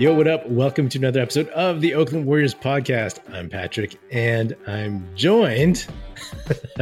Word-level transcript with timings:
Yo, 0.00 0.14
what 0.14 0.26
up? 0.26 0.48
Welcome 0.48 0.88
to 0.88 0.96
another 0.96 1.20
episode 1.20 1.46
of 1.50 1.82
the 1.82 1.92
Oakland 1.92 2.24
Warriors 2.24 2.54
podcast. 2.54 3.20
I'm 3.34 3.50
Patrick, 3.50 4.00
and 4.10 4.56
I'm 4.66 5.06
joined 5.14 5.86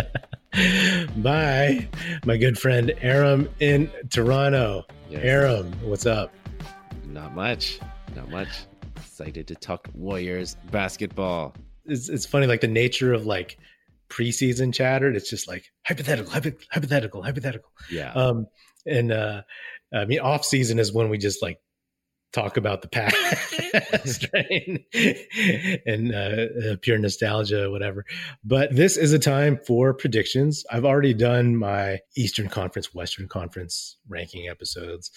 by 1.16 1.88
my 2.24 2.36
good 2.36 2.56
friend 2.56 2.94
Aram 3.00 3.48
in 3.58 3.90
Toronto. 4.10 4.86
Yes. 5.10 5.24
Aram, 5.24 5.72
what's 5.82 6.06
up? 6.06 6.32
Not 7.06 7.34
much. 7.34 7.80
Not 8.14 8.30
much. 8.30 8.50
Excited 8.94 9.48
to 9.48 9.56
talk 9.56 9.88
Warriors 9.94 10.56
basketball. 10.70 11.56
It's, 11.86 12.08
it's 12.08 12.24
funny, 12.24 12.46
like 12.46 12.60
the 12.60 12.68
nature 12.68 13.12
of 13.12 13.26
like 13.26 13.58
preseason 14.10 14.72
chatter. 14.72 15.10
It's 15.10 15.28
just 15.28 15.48
like 15.48 15.64
hypothetical, 15.84 16.30
hypo- 16.30 16.56
hypothetical, 16.70 17.24
hypothetical. 17.24 17.72
Yeah. 17.90 18.12
Um, 18.12 18.46
and 18.86 19.10
uh, 19.10 19.42
I 19.92 20.04
mean, 20.04 20.20
off 20.20 20.44
season 20.44 20.78
is 20.78 20.92
when 20.92 21.08
we 21.08 21.18
just 21.18 21.42
like 21.42 21.58
talk 22.32 22.56
about 22.56 22.82
the 22.82 22.88
past 22.88 24.28
right? 24.34 25.80
and 25.86 26.14
uh, 26.14 26.72
uh, 26.72 26.76
pure 26.80 26.98
nostalgia, 26.98 27.70
whatever. 27.70 28.04
But 28.44 28.74
this 28.74 28.96
is 28.96 29.12
a 29.12 29.18
time 29.18 29.58
for 29.66 29.94
predictions. 29.94 30.64
I've 30.70 30.84
already 30.84 31.14
done 31.14 31.56
my 31.56 32.00
Eastern 32.16 32.48
Conference, 32.48 32.94
Western 32.94 33.28
Conference 33.28 33.96
ranking 34.08 34.48
episodes, 34.48 35.10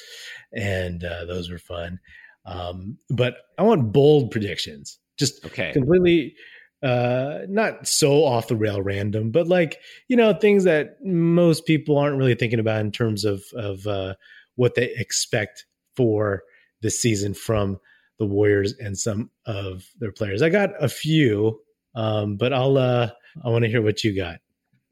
and 0.53 1.03
uh, 1.03 1.25
those 1.25 1.49
were 1.49 1.59
fun. 1.59 1.99
Um, 2.45 2.97
but 3.09 3.35
I 3.57 3.63
want 3.63 3.91
bold 3.91 4.31
predictions, 4.31 4.97
just 5.17 5.45
okay. 5.45 5.71
completely 5.73 6.35
uh 6.83 7.41
not 7.47 7.87
so 7.87 8.23
off 8.25 8.47
the 8.47 8.55
rail 8.55 8.81
random 8.81 9.29
but 9.29 9.47
like 9.47 9.77
you 10.07 10.17
know 10.17 10.33
things 10.33 10.63
that 10.63 10.95
most 11.03 11.67
people 11.67 11.95
aren't 11.95 12.17
really 12.17 12.33
thinking 12.33 12.57
about 12.57 12.81
in 12.81 12.91
terms 12.91 13.23
of 13.23 13.43
of 13.53 13.85
uh 13.85 14.15
what 14.55 14.73
they 14.73 14.91
expect 14.95 15.67
for 15.95 16.41
this 16.81 17.01
season 17.01 17.33
from 17.33 17.79
the 18.19 18.25
warriors 18.25 18.73
and 18.79 18.97
some 18.97 19.29
of 19.45 19.83
their 19.99 20.11
players 20.11 20.41
i 20.41 20.49
got 20.49 20.69
a 20.83 20.87
few 20.89 21.59
um 21.95 22.37
but 22.37 22.53
i'll 22.53 22.77
uh 22.77 23.09
i 23.43 23.49
want 23.49 23.63
to 23.63 23.69
hear 23.69 23.81
what 23.81 24.03
you 24.03 24.15
got 24.15 24.37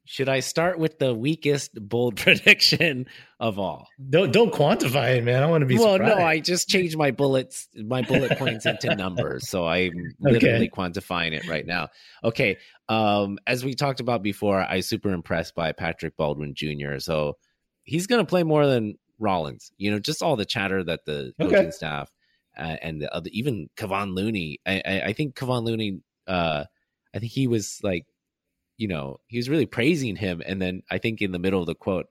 Should 0.06 0.28
I 0.30 0.40
start 0.40 0.80
with 0.80 0.98
the 0.98 1.14
weakest 1.14 1.72
bold 1.88 2.16
prediction 2.24 3.06
of 3.40 3.60
all? 3.60 3.88
don't 4.10 4.32
don't 4.34 4.52
quantify 4.52 5.18
it 5.18 5.24
man 5.24 5.44
i 5.44 5.46
want 5.46 5.62
to 5.62 5.68
be 5.68 5.78
well, 5.78 5.94
surprised. 5.94 6.18
no, 6.18 6.26
I 6.26 6.40
just 6.40 6.68
changed 6.68 6.98
my 6.98 7.12
bullets, 7.12 7.68
my 7.76 8.02
bullet 8.02 8.38
points 8.40 8.66
into 8.66 8.96
numbers, 9.06 9.48
so 9.48 9.68
I'm 9.68 9.92
literally 10.20 10.68
quantifying 10.70 11.34
it 11.34 11.48
right 11.48 11.66
now. 11.66 11.90
Okay, 12.24 12.58
um, 12.88 13.38
as 13.46 13.64
we 13.64 13.76
talked 13.76 14.00
about 14.00 14.24
before, 14.24 14.60
I 14.62 14.80
super 14.80 15.10
impressed 15.14 15.54
by 15.54 15.72
Patrick 15.74 16.18
Baldwin 16.18 16.54
Jr. 16.56 16.98
So 16.98 17.38
he's 17.84 18.08
going 18.08 18.26
to 18.26 18.28
play 18.28 18.42
more 18.44 18.66
than 18.66 18.98
Rollins. 19.20 19.72
You 19.78 19.92
know, 19.92 20.00
just 20.00 20.22
all 20.24 20.36
the 20.36 20.46
chatter 20.46 20.84
that 20.84 21.06
the 21.06 21.34
coaching 21.40 21.58
Okay. 21.58 21.72
staff 21.72 22.12
uh, 22.58 22.78
and 22.82 23.02
the 23.02 23.14
other, 23.14 23.30
even 23.34 23.70
Kevon 23.78 24.16
Looney. 24.16 24.60
I, 24.66 24.82
I, 24.86 25.02
I 25.08 25.14
think 25.14 25.36
Kevon 25.36 25.64
Looney. 25.64 26.02
Uh, 26.28 26.66
I 27.14 27.20
think 27.20 27.32
he 27.32 27.48
was 27.48 27.80
like, 27.84 28.06
you 28.78 28.88
know, 28.88 29.20
he 29.28 29.38
was 29.38 29.50
really 29.50 29.66
praising 29.66 30.16
him, 30.16 30.42
and 30.46 30.62
then 30.62 30.84
I 30.90 30.98
think 31.00 31.22
in 31.22 31.32
the 31.32 31.40
middle 31.40 31.60
of 31.60 31.68
the 31.68 31.76
quote, 31.76 32.08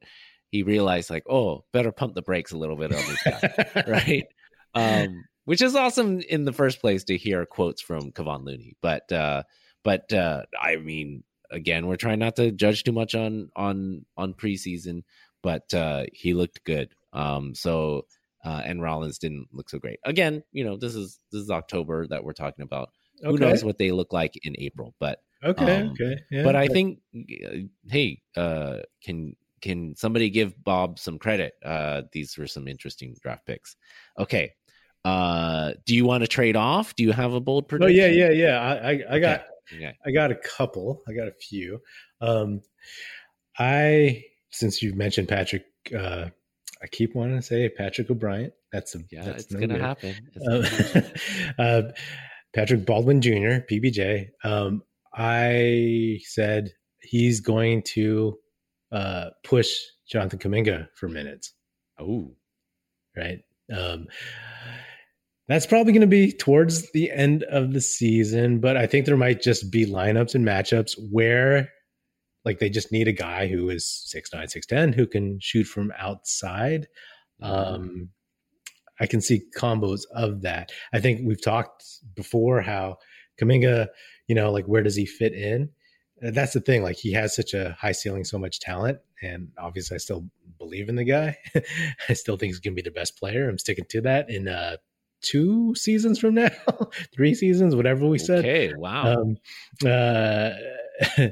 he 0.51 0.63
realized 0.63 1.11
like, 1.11 1.25
oh, 1.29 1.65
better 1.73 1.93
pump 1.93 2.15
the 2.15 2.23
brakes 2.23 2.53
a 2.53 2.59
little 2.59 2.77
bit 2.77 2.93
on 2.93 3.07
this 3.07 3.23
guy, 3.23 3.83
right? 3.87 4.27
Um, 4.75 5.25
which 5.45 5.63
is 5.63 5.75
awesome 5.75 6.21
in 6.21 6.45
the 6.45 6.53
first 6.53 6.81
place 6.81 7.05
to 7.05 7.17
hear 7.17 7.47
quotes 7.47 7.81
from 7.81 8.13
Kevon 8.13 8.45
Looney, 8.45 8.75
but 8.83 9.11
uh, 9.13 9.45
but 9.85 10.13
uh, 10.13 10.43
I 10.61 10.77
mean, 10.77 11.25
again, 11.51 11.87
we're 11.87 11.97
trying 11.97 12.19
not 12.19 12.37
to 12.37 12.51
judge 12.51 12.85
too 12.85 12.93
much 12.93 13.15
on 13.15 13.51
on 13.57 14.05
on 14.17 14.35
preseason, 14.35 15.05
but 15.43 15.73
uh, 15.73 16.05
he 16.13 16.35
looked 16.35 16.65
good. 16.65 16.95
Um, 17.19 17.55
so 17.55 18.07
uh, 18.45 18.63
and 18.65 18.81
Rollins 18.81 19.19
didn't 19.19 19.49
look 19.53 19.69
so 19.69 19.79
great. 19.79 19.99
Again, 20.05 20.43
you 20.53 20.65
know, 20.65 20.77
this 20.77 20.95
is 20.95 21.19
this 21.33 21.43
is 21.43 21.51
October 21.51 22.07
that 22.09 22.23
we're 22.23 22.33
talking 22.33 22.63
about. 22.63 22.91
Who 23.23 23.37
knows 23.37 23.65
what 23.65 23.79
they 23.79 23.91
look 23.91 24.13
like 24.13 24.39
in 24.45 24.55
April? 24.59 24.95
But 25.01 25.21
okay 25.45 25.83
um, 25.83 25.91
okay 25.91 26.17
yeah, 26.31 26.43
but 26.43 26.57
I 26.57 26.69
think, 26.69 27.01
uh, 27.15 27.57
hey, 27.89 28.23
uh, 28.37 28.79
can 29.03 29.35
can 29.61 29.97
somebody 29.97 30.31
give 30.31 30.63
Bob 30.63 30.99
some 30.99 31.19
credit? 31.19 31.55
Uh, 31.65 32.03
these 32.13 32.39
were 32.39 32.47
some 32.47 32.69
interesting 32.69 33.17
draft 33.21 33.45
picks. 33.45 33.75
Okay, 34.19 34.53
uh, 35.05 35.73
do 35.85 35.97
you 35.97 36.05
want 36.05 36.23
to 36.23 36.29
trade 36.29 36.55
off? 36.57 36.95
Do 36.95 37.03
you 37.03 37.13
have 37.13 37.33
a 37.33 37.41
bold 37.41 37.67
prediction? 37.69 38.01
oh 38.01 38.07
yeah 38.07 38.29
yeah 38.29 38.31
yeah 38.31 38.61
i 38.61 38.91
i, 38.93 39.17
I 39.17 39.19
got 39.19 39.45
Okay. 39.75 39.97
I 40.05 40.11
got 40.11 40.31
a 40.31 40.35
couple. 40.35 41.03
I 41.07 41.13
got 41.13 41.29
a 41.29 41.33
few. 41.33 41.83
Um, 42.21 42.63
I 43.59 44.25
since 44.51 44.83
you've 44.83 44.97
mentioned 44.97 45.29
Patrick, 45.29 45.65
uh, 45.97 46.31
I 46.83 46.87
keep 46.87 47.15
wanting 47.15 47.37
to 47.37 47.43
say 47.43 47.69
Patrick 47.69 48.11
O'Brien. 48.11 48.53
That's 48.73 48.95
a 48.95 49.01
Yeah, 49.11 49.25
that's 49.25 49.45
it's 49.45 49.53
no 49.53 49.61
gonna 49.61 49.75
good. 49.75 49.83
happen. 49.83 50.15
It's 50.35 51.09
Um, 51.09 51.53
uh, 51.59 51.83
Patrick 52.55 52.87
Baldwin 52.87 53.21
Jr. 53.21 53.65
PBJ. 53.71 54.29
Um, 54.45 54.83
I 55.15 56.21
said 56.25 56.71
he's 57.01 57.41
going 57.41 57.83
to 57.95 58.39
uh, 58.93 59.31
push 59.45 59.69
Jonathan 60.11 60.39
Kuminga 60.39 60.89
for 60.95 61.09
minutes 61.09 61.53
oh, 62.01 62.35
right? 63.17 63.41
Um, 63.75 64.07
that's 65.49 65.67
probably 65.67 65.93
going 65.93 66.03
to 66.03 66.07
be 66.07 66.33
towards 66.33 66.91
the 66.93 67.11
end 67.11 67.43
of 67.45 67.73
the 67.73 67.81
season, 67.81 68.61
but 68.61 68.77
I 68.77 68.87
think 68.87 69.07
there 69.07 69.17
might 69.17 69.43
just 69.43 69.71
be 69.71 69.87
lineups 69.87 70.35
and 70.35 70.47
matchups 70.47 70.93
where, 71.11 71.71
like, 72.45 72.59
they 72.59 72.71
just 72.71 72.93
need 72.93 73.09
a 73.09 73.13
guy 73.13 73.49
who 73.49 73.69
is 73.71 73.87
six 73.87 74.33
nine, 74.33 74.49
six 74.49 74.67
ten, 74.67 74.93
who 74.93 75.07
can 75.07 75.39
shoot 75.41 75.65
from 75.65 75.93
outside. 75.99 76.89
Um, 77.41 78.11
I 79.01 79.07
can 79.07 79.21
see 79.21 79.43
combos 79.57 80.03
of 80.15 80.43
that. 80.43 80.73
I 80.93 81.01
think 81.01 81.21
we've 81.25 81.43
talked 81.43 81.85
before 82.15 82.61
how 82.63 82.97
Kuminga, 83.41 83.89
you 84.27 84.35
know, 84.35 84.51
like 84.51 84.67
where 84.67 84.83
does 84.83 84.97
he 84.97 85.07
fit 85.07 85.33
in? 85.33 85.71
Uh, 86.25 86.31
That's 86.33 86.53
the 86.53 86.61
thing. 86.61 86.83
Like 86.83 86.97
he 86.97 87.13
has 87.13 87.35
such 87.35 87.55
a 87.55 87.77
high 87.79 87.93
ceiling, 87.93 88.25
so 88.25 88.39
much 88.39 88.61
talent, 88.61 88.99
and 89.23 89.49
obviously 89.59 89.95
I 89.95 89.99
still 89.99 90.29
believe 90.59 90.89
in 90.89 90.97
the 90.97 91.05
guy. 91.05 91.39
I 92.09 92.15
still 92.15 92.37
think 92.37 92.51
he's 92.51 92.61
gonna 92.61 92.75
be 92.75 92.83
the 92.83 92.91
best 92.91 93.17
player. 93.17 93.49
I'm 93.49 93.59
sticking 93.59 93.87
to 93.91 94.01
that 94.03 94.29
in 94.31 94.49
uh 94.49 94.77
two 95.21 95.75
seasons 95.75 96.19
from 96.19 96.35
now, 96.35 96.51
three 97.15 97.35
seasons, 97.35 97.75
whatever 97.77 98.07
we 98.07 98.19
said. 98.19 98.41
okay, 98.41 98.73
wow. 98.75 99.15
Um, 99.15 99.37
uh, 99.85 100.51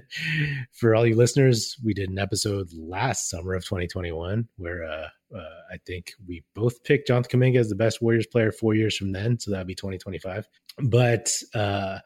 for 0.72 0.94
all 0.94 1.06
you 1.06 1.16
listeners, 1.16 1.76
we 1.84 1.94
did 1.94 2.10
an 2.10 2.18
episode 2.18 2.68
last 2.76 3.28
summer 3.28 3.54
of 3.54 3.64
2021 3.64 4.48
where 4.56 4.84
uh, 4.84 5.08
uh, 5.36 5.60
I 5.72 5.78
think 5.86 6.12
we 6.26 6.44
both 6.54 6.82
picked 6.84 7.08
Jonathan 7.08 7.40
Kuminga 7.40 7.58
as 7.58 7.68
the 7.68 7.74
best 7.74 8.00
Warriors 8.00 8.26
player 8.26 8.52
four 8.52 8.74
years 8.74 8.96
from 8.96 9.12
then, 9.12 9.38
so 9.38 9.50
that'd 9.50 9.66
be 9.66 9.74
2025. 9.74 10.46
But 10.78 11.30
uh, 11.54 11.98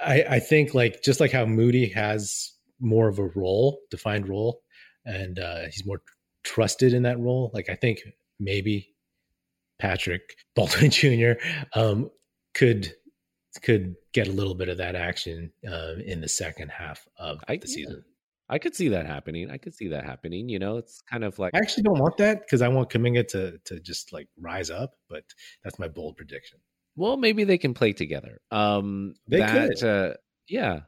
I, 0.00 0.24
I 0.28 0.38
think 0.40 0.74
like 0.74 1.02
just 1.02 1.20
like 1.20 1.32
how 1.32 1.46
Moody 1.46 1.88
has 1.90 2.52
more 2.80 3.08
of 3.08 3.18
a 3.18 3.28
role, 3.34 3.80
defined 3.90 4.28
role, 4.28 4.62
and 5.04 5.38
uh, 5.38 5.64
he's 5.66 5.86
more 5.86 6.02
trusted 6.44 6.92
in 6.92 7.02
that 7.04 7.18
role. 7.18 7.50
Like 7.54 7.68
I 7.68 7.74
think 7.74 8.00
maybe 8.40 8.94
Patrick 9.78 10.22
Baldwin 10.54 10.90
Jr. 10.90 11.32
Um, 11.74 12.10
could 12.54 12.92
could 13.62 13.96
get 14.12 14.28
a 14.28 14.32
little 14.32 14.54
bit 14.54 14.68
of 14.68 14.78
that 14.78 14.94
action 14.94 15.52
uh, 15.68 15.94
in 16.04 16.20
the 16.20 16.28
second 16.28 16.70
half 16.70 17.06
of 17.18 17.38
I- 17.48 17.56
the 17.56 17.66
season. 17.68 18.04
I 18.48 18.58
could 18.60 18.76
see 18.76 18.90
that 18.90 19.06
happening. 19.06 19.50
I 19.50 19.58
could 19.58 19.74
see 19.74 19.88
that 19.88 20.04
happening. 20.04 20.48
You 20.48 20.60
know, 20.60 20.76
it's 20.76 21.02
kind 21.10 21.24
of 21.24 21.36
like 21.40 21.52
I 21.56 21.58
actually 21.58 21.82
don't 21.82 21.98
want 21.98 22.16
that 22.18 22.42
because 22.42 22.62
I 22.62 22.68
want 22.68 22.90
Kuminga 22.90 23.26
to 23.28 23.58
to 23.64 23.80
just 23.80 24.12
like 24.12 24.28
rise 24.38 24.70
up, 24.70 24.92
but 25.08 25.24
that's 25.64 25.80
my 25.80 25.88
bold 25.88 26.16
prediction. 26.16 26.60
well, 26.94 27.16
maybe 27.16 27.42
they 27.42 27.58
can 27.58 27.74
play 27.74 27.92
together. 27.92 28.40
Um, 28.52 29.14
They 29.26 29.38
that, 29.40 29.70
could. 29.80 29.82
Uh, 29.84 30.14
yeah. 30.48 30.80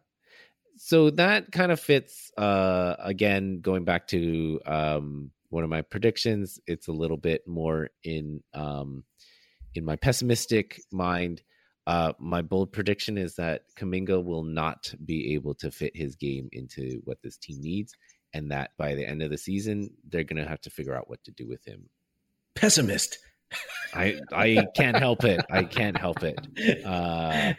So 0.76 1.10
that 1.10 1.50
kind 1.50 1.72
of 1.72 1.80
fits. 1.80 2.30
Uh, 2.38 2.94
again, 3.00 3.60
going 3.60 3.84
back 3.84 4.06
to 4.08 4.60
um 4.64 5.32
one 5.50 5.64
of 5.64 5.70
my 5.70 5.82
predictions, 5.82 6.60
it's 6.68 6.86
a 6.86 6.92
little 6.92 7.16
bit 7.16 7.42
more 7.48 7.90
in 8.04 8.40
um 8.54 9.02
in 9.74 9.84
my 9.84 9.96
pessimistic 9.96 10.80
mind. 10.92 11.42
Uh, 11.88 12.12
my 12.18 12.42
bold 12.42 12.70
prediction 12.70 13.16
is 13.16 13.36
that 13.36 13.62
Kuminga 13.78 14.22
will 14.22 14.44
not 14.44 14.92
be 15.02 15.32
able 15.32 15.54
to 15.54 15.70
fit 15.70 15.96
his 15.96 16.16
game 16.16 16.50
into 16.52 17.00
what 17.04 17.16
this 17.22 17.38
team 17.38 17.62
needs, 17.62 17.94
and 18.34 18.50
that 18.52 18.72
by 18.76 18.94
the 18.94 19.06
end 19.06 19.22
of 19.22 19.30
the 19.30 19.38
season, 19.38 19.88
they're 20.06 20.22
going 20.22 20.42
to 20.42 20.46
have 20.46 20.60
to 20.60 20.70
figure 20.70 20.94
out 20.94 21.08
what 21.08 21.24
to 21.24 21.30
do 21.30 21.48
with 21.48 21.64
him. 21.64 21.88
Pessimist. 22.54 23.18
I 23.94 24.20
I 24.30 24.66
can't 24.76 24.98
help 24.98 25.24
it. 25.24 25.40
I 25.50 25.64
can't 25.64 25.96
help 25.96 26.22
it. 26.22 26.38
Uh, 26.84 27.54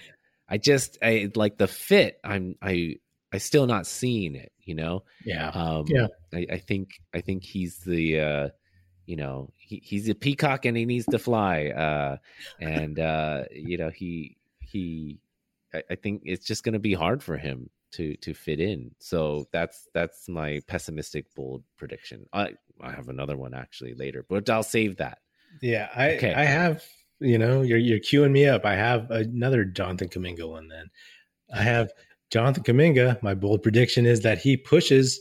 I 0.47 0.57
just 0.59 0.99
I 1.01 1.31
like 1.33 1.57
the 1.57 1.67
fit. 1.67 2.19
I'm 2.23 2.53
I 2.61 2.97
I 3.33 3.39
still 3.39 3.65
not 3.65 3.87
seeing 3.87 4.35
it. 4.35 4.51
You 4.59 4.75
know. 4.75 5.03
yeah. 5.25 5.49
Um, 5.49 5.85
Yeah. 5.87 6.07
I, 6.31 6.45
I 6.51 6.57
think 6.59 6.89
I 7.15 7.21
think 7.21 7.43
he's 7.43 7.79
the 7.79 8.19
uh, 8.19 8.49
you 9.09 9.15
know 9.15 9.51
he, 9.57 9.81
he's 9.83 10.07
a 10.07 10.13
peacock 10.13 10.65
and 10.65 10.77
he 10.77 10.85
needs 10.85 11.07
to 11.07 11.17
fly. 11.17 11.67
Uh, 11.69 12.17
and 12.59 12.99
uh, 12.99 13.45
you 13.51 13.77
know 13.77 13.89
he 13.89 14.37
he 14.59 15.19
I, 15.73 15.83
I 15.89 15.95
think 15.95 16.21
it's 16.25 16.45
just 16.45 16.63
going 16.63 16.73
to 16.73 16.79
be 16.79 16.93
hard 16.93 17.23
for 17.23 17.35
him 17.35 17.71
to 17.93 18.15
to 18.17 18.35
fit 18.35 18.59
in. 18.59 18.91
So 18.99 19.47
that's 19.51 19.87
that's 19.95 20.29
my 20.29 20.61
pessimistic 20.67 21.25
bold 21.33 21.63
prediction. 21.75 22.27
I 22.31 22.53
I 22.79 22.91
have 22.91 23.09
another 23.09 23.35
one 23.35 23.55
actually 23.55 23.95
later, 23.95 24.23
but 24.29 24.47
I'll 24.47 24.61
save 24.61 24.97
that. 24.97 25.17
Yeah, 25.59 25.89
I 25.95 26.11
Okay. 26.11 26.33
I 26.33 26.43
have 26.43 26.83
You 27.19 27.39
know, 27.39 27.63
you're 27.63 27.79
you're 27.79 27.99
queuing 27.99 28.31
me 28.31 28.45
up. 28.45 28.63
I 28.63 28.75
have 28.75 29.09
another 29.09 29.65
Jonathan 29.65 30.09
Kuminga 30.09 30.47
one. 30.47 30.67
Then 30.67 30.91
I 31.51 31.63
have 31.63 31.91
Jonathan 32.29 32.63
Kuminga. 32.63 33.21
My 33.23 33.33
bold 33.33 33.63
prediction 33.63 34.05
is 34.05 34.21
that 34.21 34.37
he 34.37 34.55
pushes 34.55 35.19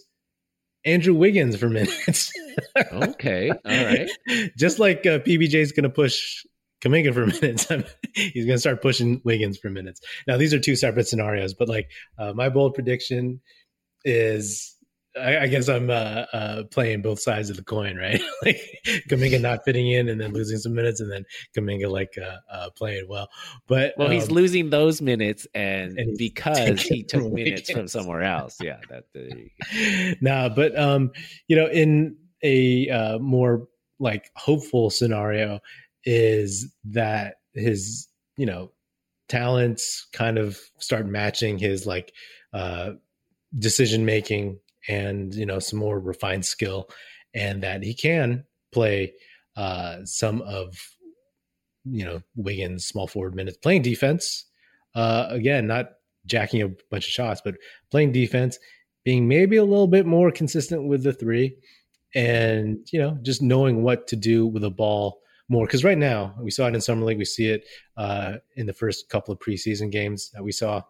Andrew 0.85 1.15
Wiggins 1.15 1.57
for 1.57 1.71
minutes. 1.71 2.31
okay, 2.93 3.51
all 3.51 3.57
right. 3.65 4.09
Just 4.57 4.79
like 4.79 5.07
uh, 5.07 5.19
PBJ 5.21 5.55
is 5.55 5.73
going 5.73 5.85
to 5.85 5.91
push 5.91 6.45
Kuminga 6.83 7.13
for 7.13 7.27
minutes, 7.41 7.69
he's 8.15 8.47
going 8.47 8.57
to 8.57 8.61
start 8.61 8.83
pushing 8.83 9.21
Wiggins 9.25 9.59
for 9.59 9.71
minutes. 9.71 10.01
Now, 10.27 10.37
these 10.37 10.55
are 10.55 10.61
two 10.61 10.77
separate 10.77 11.09
scenarios, 11.09 11.55
but 11.55 11.69
like 11.69 11.91
uh, 12.19 12.33
my 12.33 12.49
bold 12.49 12.75
prediction 12.75 13.41
is 14.05 14.79
I, 15.19 15.39
I 15.39 15.47
guess 15.49 15.69
I'm 15.69 15.91
uh, 15.91 16.25
uh, 16.33 16.63
playing 16.71 17.03
both 17.03 17.21
sides 17.21 17.51
of 17.51 17.57
the 17.57 17.65
coin, 17.65 17.97
right? 17.97 18.21
like 18.45 18.61
Kuminga 19.09 19.41
not 19.41 19.65
fitting 19.65 19.91
in 19.91 20.09
and 20.09 20.21
then 20.21 20.33
losing 20.33 20.59
some 20.59 20.75
minutes, 20.75 21.01
and 21.01 21.11
then 21.11 21.25
Kuminga 21.57 21.91
like 21.91 22.15
uh, 22.21 22.37
uh, 22.51 22.71
playing 22.77 23.07
well. 23.09 23.29
But 23.67 23.95
well, 23.97 24.09
um, 24.09 24.13
he's 24.13 24.31
losing 24.31 24.71
those 24.71 25.03
minutes, 25.03 25.47
and, 25.55 25.99
and 25.99 26.19
because 26.19 26.81
he 26.83 27.03
took 27.03 27.33
minutes 27.33 27.71
from 27.71 27.89
somewhere 27.89 28.23
else. 28.23 28.59
Yeah, 28.61 28.81
that. 28.91 29.05
Uh, 29.17 30.15
nah, 30.21 30.49
but 30.49 30.79
um, 30.79 31.11
you 31.49 31.57
know, 31.57 31.67
in 31.67 32.17
a 32.43 32.89
uh, 32.89 33.19
more 33.19 33.69
like 33.99 34.31
hopeful 34.37 34.91
scenario, 34.91 35.61
is 36.05 36.73
that 36.85 37.37
his 37.55 38.09
you 38.37 38.47
know 38.47 38.71
talents 39.29 40.07
kind 40.13 40.39
of 40.39 40.59
start 40.79 41.07
matching 41.07 41.59
his 41.59 41.87
like 41.87 42.13
uh 42.55 42.93
decision 43.59 44.05
making 44.05 44.59
and 44.89 45.35
you 45.35 45.47
know 45.47 45.59
some 45.59 45.79
more 45.79 45.99
refined 45.99 46.45
skill, 46.45 46.89
and 47.35 47.63
that 47.63 47.83
he 47.83 47.95
can 47.95 48.45
play 48.73 49.13
uh, 49.57 49.99
some 50.05 50.43
of 50.43 50.77
you 51.85 52.05
know 52.05 52.21
Wiggins' 52.37 52.87
small 52.87 53.07
forward 53.07 53.35
minutes, 53.35 53.59
playing 53.59 53.83
defense. 53.83 54.47
Uh, 54.95 55.27
again, 55.31 55.67
not 55.67 55.91
jacking 56.27 56.63
a 56.63 56.69
bunch 56.91 57.07
of 57.07 57.13
shots, 57.13 57.41
but 57.45 57.55
playing 57.91 58.13
defense, 58.13 58.59
being 59.05 59.29
maybe 59.29 59.57
a 59.57 59.65
little 59.65 59.87
bit 59.87 60.07
more 60.07 60.31
consistent 60.31 60.89
with 60.89 61.03
the 61.03 61.13
three, 61.13 61.57
and 62.15 62.79
you 62.93 62.99
know 62.99 63.19
just 63.23 63.43
knowing 63.43 63.83
what 63.83 64.07
to 64.09 64.17
do 64.17 64.47
with 64.47 64.65
a 64.65 64.71
ball 64.71 65.21
more. 65.49 65.67
Because 65.67 65.85
right 65.85 65.99
now 65.99 66.35
we 66.41 66.51
saw 66.51 66.67
it 66.67 66.75
in 66.75 66.81
summer 66.81 67.05
league, 67.05 67.19
we 67.19 67.25
see 67.25 67.49
it 67.49 67.65
uh, 67.97 68.35
in 68.57 68.67
the 68.67 68.73
first 68.73 69.09
couple 69.09 69.33
of 69.33 69.41
preseason 69.41 69.91
games 69.91 70.31
that 70.35 70.43
we 70.45 70.53
saw. 70.53 70.83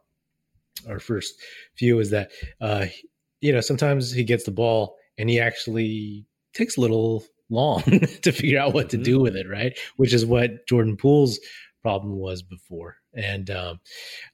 Our 0.88 1.00
first 1.00 1.34
few 1.74 1.98
is 1.98 2.10
that 2.10 2.30
uh, 2.60 2.86
you 3.40 3.52
know, 3.52 3.60
sometimes 3.60 4.12
he 4.12 4.24
gets 4.24 4.44
the 4.44 4.50
ball 4.50 4.96
and 5.16 5.28
he 5.28 5.40
actually 5.40 6.26
takes 6.54 6.76
a 6.76 6.80
little 6.80 7.24
long 7.50 7.82
to 8.22 8.32
figure 8.32 8.58
out 8.58 8.74
what 8.74 8.90
to 8.90 8.96
do 8.96 9.14
mm-hmm. 9.14 9.22
with 9.22 9.36
it, 9.36 9.48
right? 9.48 9.78
Which 9.96 10.12
is 10.12 10.26
what 10.26 10.66
Jordan 10.66 10.96
Poole's 10.96 11.38
problem 11.82 12.16
was 12.18 12.42
before. 12.42 12.96
And, 13.14 13.50
um, 13.50 13.80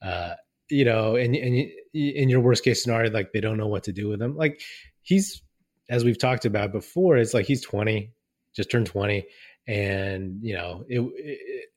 uh, 0.03 0.35
you 0.71 0.85
know, 0.85 1.17
and, 1.17 1.35
and 1.37 1.71
in 1.93 2.29
your 2.29 2.41
worst 2.41 2.65
case 2.65 2.83
scenario, 2.83 3.11
like 3.11 3.33
they 3.33 3.41
don't 3.41 3.59
know 3.59 3.69
what 3.69 3.85
to 3.85 3.93
do 3.93 4.09
with 4.09 4.21
him. 4.21 4.37
Like 4.37 4.61
he's, 5.03 5.43
as 5.89 6.05
we've 6.05 6.19
talked 6.19 6.45
about 6.45 6.73
before, 6.73 7.17
it's 7.17 7.35
like 7.35 7.47
he's 7.47 7.63
20, 7.63 8.13
just 8.55 8.71
turned 8.71 8.87
20. 8.87 9.27
And, 9.67 10.39
you 10.43 10.55
know, 10.55 10.85
it, 10.89 11.01
it 11.01 11.69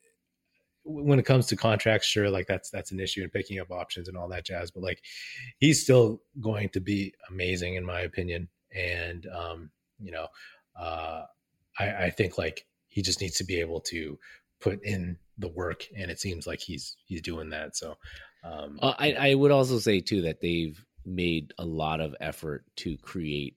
when 0.88 1.18
it 1.18 1.26
comes 1.26 1.46
to 1.46 1.56
contracts, 1.56 2.06
sure, 2.06 2.30
like 2.30 2.46
that's 2.46 2.70
that's 2.70 2.92
an 2.92 3.00
issue 3.00 3.22
and 3.22 3.32
picking 3.32 3.60
up 3.60 3.70
options 3.70 4.08
and 4.08 4.16
all 4.16 4.28
that 4.28 4.46
jazz. 4.46 4.70
But 4.70 4.82
like, 4.82 5.02
he's 5.58 5.82
still 5.82 6.22
going 6.40 6.70
to 6.70 6.80
be 6.80 7.14
amazing 7.30 7.74
in 7.74 7.84
my 7.84 8.00
opinion. 8.00 8.48
And 8.74 9.26
um, 9.26 9.70
you 10.00 10.12
know, 10.12 10.28
uh, 10.78 11.24
I, 11.78 12.04
I 12.04 12.10
think 12.10 12.38
like 12.38 12.66
he 12.88 13.02
just 13.02 13.20
needs 13.20 13.36
to 13.36 13.44
be 13.44 13.60
able 13.60 13.80
to 13.82 14.18
put 14.60 14.82
in 14.82 15.18
the 15.36 15.48
work, 15.48 15.86
and 15.96 16.10
it 16.10 16.18
seems 16.20 16.46
like 16.46 16.60
he's 16.60 16.96
he's 17.04 17.22
doing 17.22 17.50
that. 17.50 17.76
So, 17.76 17.96
um, 18.44 18.78
uh, 18.82 18.94
I 18.98 19.12
I 19.12 19.34
would 19.34 19.50
also 19.50 19.78
say 19.78 20.00
too 20.00 20.22
that 20.22 20.40
they've 20.40 20.82
made 21.04 21.52
a 21.58 21.64
lot 21.64 22.00
of 22.00 22.14
effort 22.20 22.64
to 22.76 22.96
create 22.98 23.56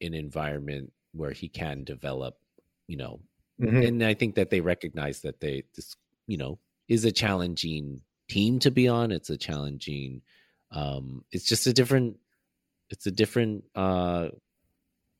an 0.00 0.14
environment 0.14 0.92
where 1.12 1.32
he 1.32 1.48
can 1.48 1.84
develop. 1.84 2.36
You 2.86 2.96
know, 2.98 3.20
Mm-hmm. 3.60 3.82
and 3.82 4.04
I 4.04 4.12
think 4.12 4.34
that 4.34 4.50
they 4.50 4.60
recognize 4.60 5.22
that 5.22 5.40
they 5.40 5.62
this 5.74 5.96
you 6.26 6.36
know 6.36 6.58
is 6.88 7.06
a 7.06 7.10
challenging 7.12 8.02
team 8.28 8.58
to 8.60 8.70
be 8.70 8.86
on. 8.86 9.12
It's 9.12 9.30
a 9.30 9.38
challenging. 9.38 10.20
Um, 10.70 11.24
it's 11.32 11.46
just 11.46 11.66
a 11.66 11.72
different. 11.72 12.18
It's 12.90 13.06
a 13.06 13.10
different 13.10 13.64
uh, 13.74 14.28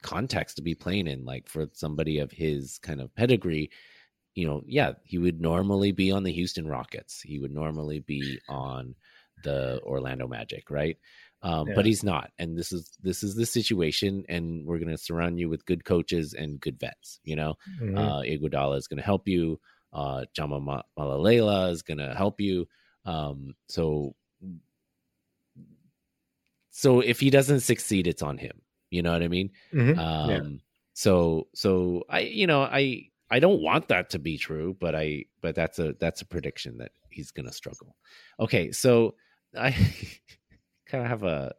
context 0.02 0.56
to 0.56 0.62
be 0.62 0.74
playing 0.74 1.06
in. 1.08 1.24
Like 1.24 1.48
for 1.48 1.66
somebody 1.72 2.18
of 2.18 2.30
his 2.30 2.78
kind 2.78 3.00
of 3.00 3.14
pedigree, 3.14 3.70
you 4.34 4.46
know, 4.46 4.62
yeah, 4.66 4.92
he 5.02 5.16
would 5.16 5.40
normally 5.40 5.92
be 5.92 6.12
on 6.12 6.22
the 6.22 6.32
Houston 6.32 6.68
Rockets. 6.68 7.22
He 7.22 7.38
would 7.38 7.52
normally 7.52 8.00
be 8.00 8.38
on 8.50 8.94
the 9.44 9.80
Orlando 9.82 10.28
Magic, 10.28 10.70
right? 10.70 10.98
Um, 11.42 11.68
yeah. 11.68 11.74
But 11.74 11.86
he's 11.86 12.02
not, 12.02 12.30
and 12.38 12.56
this 12.56 12.72
is 12.72 12.90
this 13.02 13.22
is 13.22 13.34
the 13.34 13.46
situation, 13.46 14.24
and 14.28 14.66
we're 14.66 14.78
going 14.78 14.90
to 14.90 14.98
surround 14.98 15.38
you 15.38 15.48
with 15.48 15.66
good 15.66 15.84
coaches 15.84 16.34
and 16.34 16.60
good 16.60 16.80
vets. 16.80 17.20
You 17.24 17.36
know, 17.36 17.54
mm-hmm. 17.80 17.96
uh, 17.96 18.22
Iguodala 18.22 18.78
is 18.78 18.88
going 18.88 18.98
to 18.98 19.04
help 19.04 19.28
you. 19.28 19.60
Uh, 19.92 20.24
Jama 20.34 20.60
Mahlalela 20.98 21.70
is 21.70 21.82
going 21.82 21.98
to 21.98 22.14
help 22.14 22.40
you. 22.40 22.66
Um, 23.06 23.54
so, 23.68 24.14
so 26.70 27.00
if 27.00 27.20
he 27.20 27.30
doesn't 27.30 27.60
succeed, 27.60 28.06
it's 28.06 28.22
on 28.22 28.36
him. 28.36 28.60
You 28.90 29.02
know 29.02 29.12
what 29.12 29.22
I 29.22 29.28
mean? 29.28 29.50
Mm-hmm. 29.72 29.98
Um, 29.98 30.30
yeah. 30.30 30.42
so, 30.92 31.48
so 31.54 32.04
I, 32.10 32.20
you 32.20 32.46
know, 32.46 32.62
I, 32.62 33.08
I 33.30 33.38
don't 33.38 33.62
want 33.62 33.88
that 33.88 34.10
to 34.10 34.18
be 34.18 34.36
true, 34.38 34.76
but 34.78 34.94
I, 34.94 35.24
but 35.40 35.54
that's 35.54 35.78
a, 35.78 35.94
that's 35.98 36.20
a 36.20 36.26
prediction 36.26 36.78
that 36.78 36.92
he's 37.08 37.30
going 37.30 37.46
to 37.46 37.52
struggle. 37.52 37.96
Okay. 38.38 38.72
So 38.72 39.14
I 39.58 39.70
kind 40.86 41.04
of 41.04 41.10
have 41.10 41.22
a, 41.22 41.54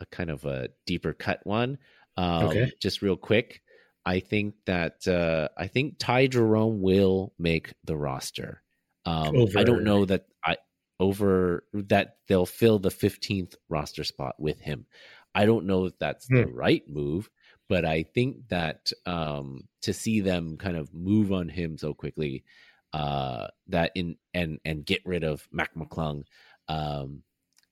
a 0.00 0.06
kind 0.06 0.30
of 0.30 0.44
a 0.44 0.68
deeper 0.86 1.12
cut 1.12 1.40
one. 1.44 1.78
Um, 2.16 2.44
okay. 2.46 2.72
just 2.80 3.02
real 3.02 3.16
quick. 3.16 3.62
I 4.04 4.20
think 4.20 4.54
that 4.66 5.06
uh, 5.06 5.48
I 5.56 5.68
think 5.68 5.96
Ty 5.98 6.26
Jerome 6.28 6.82
will 6.82 7.32
make 7.38 7.72
the 7.84 7.96
roster. 7.96 8.62
Um, 9.04 9.36
over. 9.36 9.58
I 9.58 9.64
don't 9.64 9.84
know 9.84 10.04
that 10.04 10.26
I 10.44 10.56
over 11.00 11.64
that 11.72 12.16
they'll 12.28 12.46
fill 12.46 12.78
the 12.78 12.90
15th 12.90 13.54
roster 13.68 14.04
spot 14.04 14.36
with 14.38 14.60
him. 14.60 14.86
I 15.34 15.46
don't 15.46 15.66
know 15.66 15.86
if 15.86 15.98
that's 15.98 16.26
hmm. 16.26 16.36
the 16.36 16.46
right 16.46 16.82
move, 16.88 17.30
but 17.68 17.84
I 17.84 18.02
think 18.02 18.48
that 18.48 18.92
um, 19.06 19.68
to 19.82 19.92
see 19.92 20.20
them 20.20 20.56
kind 20.56 20.76
of 20.76 20.92
move 20.92 21.32
on 21.32 21.48
him 21.48 21.78
so 21.78 21.94
quickly, 21.94 22.44
uh, 22.92 23.48
that 23.68 23.92
in 23.94 24.16
and 24.34 24.58
and 24.64 24.84
get 24.84 25.00
rid 25.04 25.24
of 25.24 25.48
Mac 25.50 25.74
McClung, 25.74 26.24
um, 26.68 27.22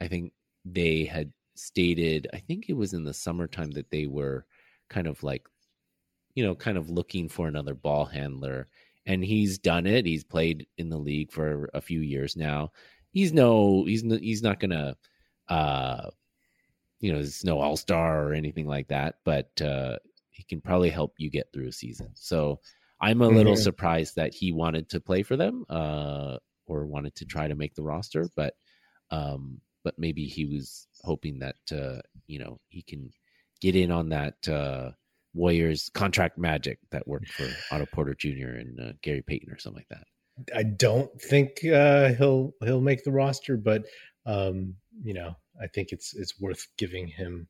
I 0.01 0.09
think 0.09 0.33
they 0.65 1.05
had 1.05 1.33
stated. 1.55 2.29
I 2.33 2.39
think 2.39 2.67
it 2.69 2.75
was 2.77 2.95
in 2.95 3.05
the 3.05 3.15
summertime 3.15 3.71
that 3.73 3.91
they 3.91 4.07
were 4.07 4.47
kind 4.89 5.07
of 5.07 5.23
like 5.23 5.47
you 6.35 6.45
know, 6.45 6.55
kind 6.55 6.79
of 6.79 6.91
looking 6.91 7.29
for 7.29 7.49
another 7.49 7.75
ball 7.75 8.05
handler. 8.05 8.69
And 9.07 9.25
he's 9.25 9.59
done 9.59 9.87
it. 9.87 10.07
He's 10.07 10.25
played 10.25 10.67
in 10.79 10.89
the 10.89 10.99
league 10.99 11.33
for 11.33 11.69
a 11.75 11.81
few 11.81 12.01
years 12.01 12.37
now. 12.37 12.71
He's 13.13 13.33
no, 13.33 13.85
he's 13.85 14.05
no, 14.05 14.17
he's 14.17 14.43
not 14.43 14.61
gonna, 14.61 14.97
uh, 15.49 16.11
you 17.01 17.13
know, 17.13 17.19
it's 17.19 17.45
no 17.45 17.59
all 17.59 17.77
star 17.77 18.27
or 18.27 18.35
anything 18.35 18.67
like 18.67 18.89
that. 18.89 19.17
But 19.25 19.61
uh, 19.61 19.97
he 20.31 20.45
can 20.45 20.61
probably 20.61 20.91
help 20.91 21.15
you 21.19 21.31
get 21.31 21.49
through 21.53 21.69
a 21.69 21.73
season. 21.73 22.11
So 22.15 22.61
I'm 23.01 23.23
a 23.23 23.27
mm-hmm. 23.27 23.37
little 23.37 23.57
surprised 23.57 24.17
that 24.17 24.35
he 24.35 24.53
wanted 24.53 24.89
to 24.91 25.01
play 25.01 25.23
for 25.23 25.37
them, 25.37 25.65
uh, 25.69 26.37
or 26.67 26.87
wanted 26.87 27.15
to 27.17 27.25
try 27.25 27.49
to 27.49 27.57
make 27.57 27.75
the 27.75 27.83
roster. 27.83 28.29
But, 28.37 28.55
um, 29.11 29.61
but 29.85 29.99
maybe 29.99 30.25
he 30.25 30.45
was 30.45 30.87
hoping 31.03 31.39
that 31.39 31.57
uh, 31.73 32.01
you 32.27 32.39
know 32.39 32.59
he 32.69 32.83
can 32.83 33.11
get 33.61 33.77
in 33.77 33.91
on 33.91 34.09
that 34.11 34.49
uh, 34.49 34.91
Warriors 35.35 35.91
contract 35.95 36.39
magic 36.39 36.79
that 36.91 37.07
worked 37.07 37.29
for 37.29 37.47
Otto 37.71 37.87
Porter 37.93 38.15
Jr. 38.15 38.57
and 38.59 38.81
uh, 38.81 38.93
Gary 39.03 39.23
Payton 39.23 39.51
or 39.51 39.59
something 39.59 39.81
like 39.81 39.99
that. 39.99 40.07
I 40.57 40.63
don't 40.63 41.11
think 41.21 41.65
uh, 41.65 42.13
he'll 42.15 42.55
he'll 42.65 42.81
make 42.81 43.05
the 43.05 43.13
roster, 43.13 43.57
but 43.57 43.85
um, 44.27 44.75
you 45.03 45.15
know, 45.15 45.37
I 45.61 45.67
think 45.67 45.93
it's 45.93 46.15
it's 46.15 46.41
worth 46.41 46.67
giving 46.79 47.07
him 47.07 47.49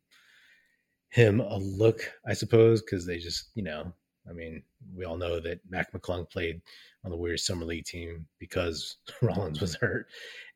him 1.11 1.41
a 1.41 1.57
look, 1.57 2.01
I 2.27 2.35
suppose, 2.35 2.83
because 2.83 3.07
they 3.07 3.19
just 3.19 3.51
you 3.55 3.63
know, 3.63 3.93
I 4.29 4.33
mean, 4.33 4.63
we 4.95 5.05
all 5.05 5.17
know 5.17 5.41
that 5.41 5.61
Mac 5.69 5.93
McClung 5.93 6.29
played 6.31 6.61
on 7.05 7.11
the 7.11 7.17
Warriors 7.17 7.47
summer 7.47 7.65
league 7.65 7.85
team 7.85 8.27
because 8.39 8.97
Rollins 9.23 9.61
was 9.61 9.75
hurt, 9.77 10.07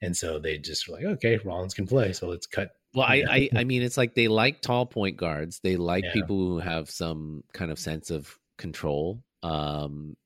and 0.02 0.16
so 0.16 0.38
they 0.38 0.58
just 0.58 0.88
were 0.88 0.96
like, 0.96 1.04
okay, 1.04 1.38
Rollins 1.44 1.74
can 1.74 1.86
play, 1.86 2.12
so 2.12 2.28
let's 2.28 2.46
cut 2.46 2.70
well, 2.94 3.06
I, 3.06 3.24
I, 3.28 3.48
I 3.56 3.64
mean, 3.64 3.82
it's 3.82 3.96
like 3.96 4.14
they 4.14 4.28
like 4.28 4.60
tall 4.60 4.86
point 4.86 5.16
guards. 5.16 5.58
They 5.60 5.76
like 5.76 6.04
yeah. 6.04 6.12
people 6.12 6.36
who 6.36 6.58
have 6.60 6.88
some 6.90 7.42
kind 7.52 7.72
of 7.72 7.78
sense 7.78 8.10
of 8.10 8.38
control. 8.56 9.24
Um, 9.42 10.16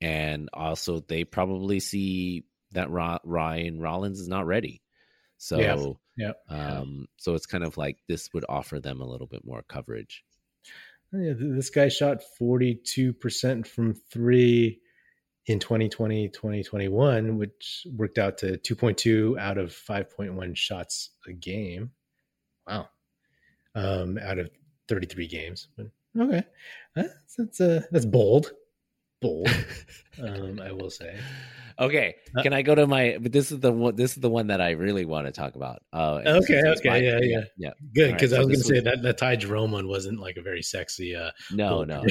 and 0.00 0.48
also 0.52 1.00
they 1.00 1.24
probably 1.24 1.80
see 1.80 2.44
that 2.72 2.90
Ryan 2.90 3.78
Rollins 3.78 4.20
is 4.20 4.28
not 4.28 4.46
ready. 4.46 4.82
So, 5.36 5.98
yeah. 6.16 6.32
yeah. 6.48 6.56
Um, 6.56 7.06
so 7.18 7.34
it's 7.34 7.46
kind 7.46 7.62
of 7.62 7.76
like 7.76 7.98
this 8.08 8.30
would 8.32 8.46
offer 8.48 8.80
them 8.80 9.02
a 9.02 9.06
little 9.06 9.26
bit 9.26 9.44
more 9.44 9.62
coverage. 9.68 10.24
Yeah, 11.12 11.34
this 11.36 11.70
guy 11.70 11.88
shot 11.88 12.22
42% 12.40 13.66
from 13.66 13.94
three 14.10 14.80
in 15.46 15.58
2020, 15.58 16.28
2021, 16.28 17.38
which 17.38 17.86
worked 17.96 18.18
out 18.18 18.38
to 18.38 18.56
2.2 18.58 19.38
out 19.38 19.58
of 19.58 19.70
5.1 19.70 20.56
shots 20.56 21.10
a 21.26 21.32
game. 21.32 21.90
Wow. 22.66 22.88
Um, 23.74 24.18
out 24.18 24.38
of 24.38 24.50
33 24.88 25.26
games. 25.26 25.68
Okay. 26.18 26.42
That's, 26.94 27.34
that's, 27.36 27.60
uh, 27.60 27.82
that's 27.90 28.06
bold. 28.06 28.52
Bold. 29.24 29.48
um, 30.22 30.60
I 30.60 30.70
will 30.70 30.90
say. 30.90 31.18
Okay, 31.78 32.14
uh, 32.36 32.42
can 32.42 32.52
I 32.52 32.60
go 32.60 32.74
to 32.74 32.86
my? 32.86 33.16
But 33.18 33.32
this 33.32 33.50
is 33.50 33.58
the 33.58 33.72
one. 33.72 33.96
This 33.96 34.14
is 34.14 34.20
the 34.20 34.28
one 34.28 34.48
that 34.48 34.60
I 34.60 34.72
really 34.72 35.06
want 35.06 35.26
to 35.26 35.32
talk 35.32 35.56
about. 35.56 35.82
Uh, 35.94 36.20
okay, 36.24 36.62
okay, 36.62 37.04
yeah, 37.04 37.18
yeah, 37.22 37.44
yeah, 37.56 37.70
Good, 37.94 38.12
because 38.12 38.32
right, 38.32 38.42
I 38.42 38.44
was 38.44 38.48
going 38.48 38.60
to 38.60 38.64
say 38.64 38.80
that 38.80 39.02
that 39.02 39.18
Ty 39.18 39.36
Jerome 39.36 39.72
one 39.72 39.88
wasn't 39.88 40.20
like 40.20 40.36
a 40.36 40.42
very 40.42 40.62
sexy. 40.62 41.16
Uh, 41.16 41.30
no, 41.50 41.82
no, 41.82 42.02
no. 42.02 42.06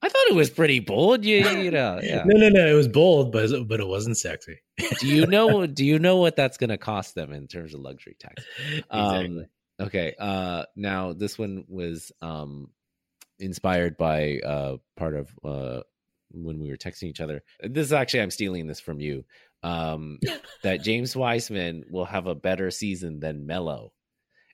I 0.00 0.08
thought 0.08 0.26
it 0.30 0.34
was 0.34 0.48
pretty 0.48 0.78
bold. 0.78 1.24
You, 1.24 1.46
you 1.48 1.70
know, 1.72 1.98
yeah. 2.02 2.22
No, 2.24 2.38
no, 2.38 2.48
no. 2.48 2.66
It 2.66 2.74
was 2.74 2.88
bold, 2.88 3.32
but 3.32 3.50
but 3.66 3.80
it 3.80 3.86
wasn't 3.88 4.16
sexy. 4.16 4.60
do 5.00 5.08
you 5.08 5.26
know? 5.26 5.66
Do 5.72 5.84
you 5.84 5.98
know 5.98 6.18
what 6.18 6.36
that's 6.36 6.58
going 6.58 6.70
to 6.70 6.78
cost 6.78 7.16
them 7.16 7.32
in 7.32 7.48
terms 7.48 7.74
of 7.74 7.80
luxury 7.80 8.16
tax? 8.18 8.44
Um, 8.90 9.16
exactly. 9.16 9.46
Okay. 9.80 10.14
Uh, 10.18 10.64
now 10.76 11.12
this 11.12 11.38
one 11.38 11.64
was 11.68 12.12
um 12.22 12.70
inspired 13.42 13.96
by 13.96 14.38
uh 14.38 14.76
part 14.96 15.14
of 15.14 15.30
uh 15.44 15.80
when 16.30 16.58
we 16.58 16.70
were 16.70 16.76
texting 16.76 17.04
each 17.04 17.20
other. 17.20 17.42
This 17.62 17.86
is 17.86 17.92
actually 17.92 18.22
I'm 18.22 18.30
stealing 18.30 18.66
this 18.66 18.80
from 18.80 19.00
you. 19.00 19.24
Um, 19.62 20.18
that 20.62 20.82
James 20.82 21.14
Wiseman 21.14 21.84
will 21.90 22.06
have 22.06 22.26
a 22.26 22.34
better 22.34 22.70
season 22.70 23.20
than 23.20 23.46
Melo. 23.46 23.92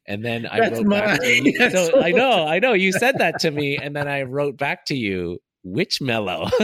And 0.06 0.24
then 0.24 0.46
I 0.46 0.60
That's 0.60 0.78
wrote 0.78 0.86
my, 0.86 1.00
back 1.00 1.20
to 1.20 1.42
you. 1.44 1.70
So 1.70 2.00
I 2.00 2.12
know, 2.12 2.46
I 2.46 2.58
know 2.60 2.72
you 2.72 2.92
said 2.92 3.18
that 3.18 3.40
to 3.40 3.50
me, 3.50 3.76
and 3.76 3.94
then 3.94 4.08
I 4.08 4.22
wrote 4.22 4.56
back 4.56 4.86
to 4.86 4.96
you, 4.96 5.38
which 5.62 6.00
Melo? 6.00 6.48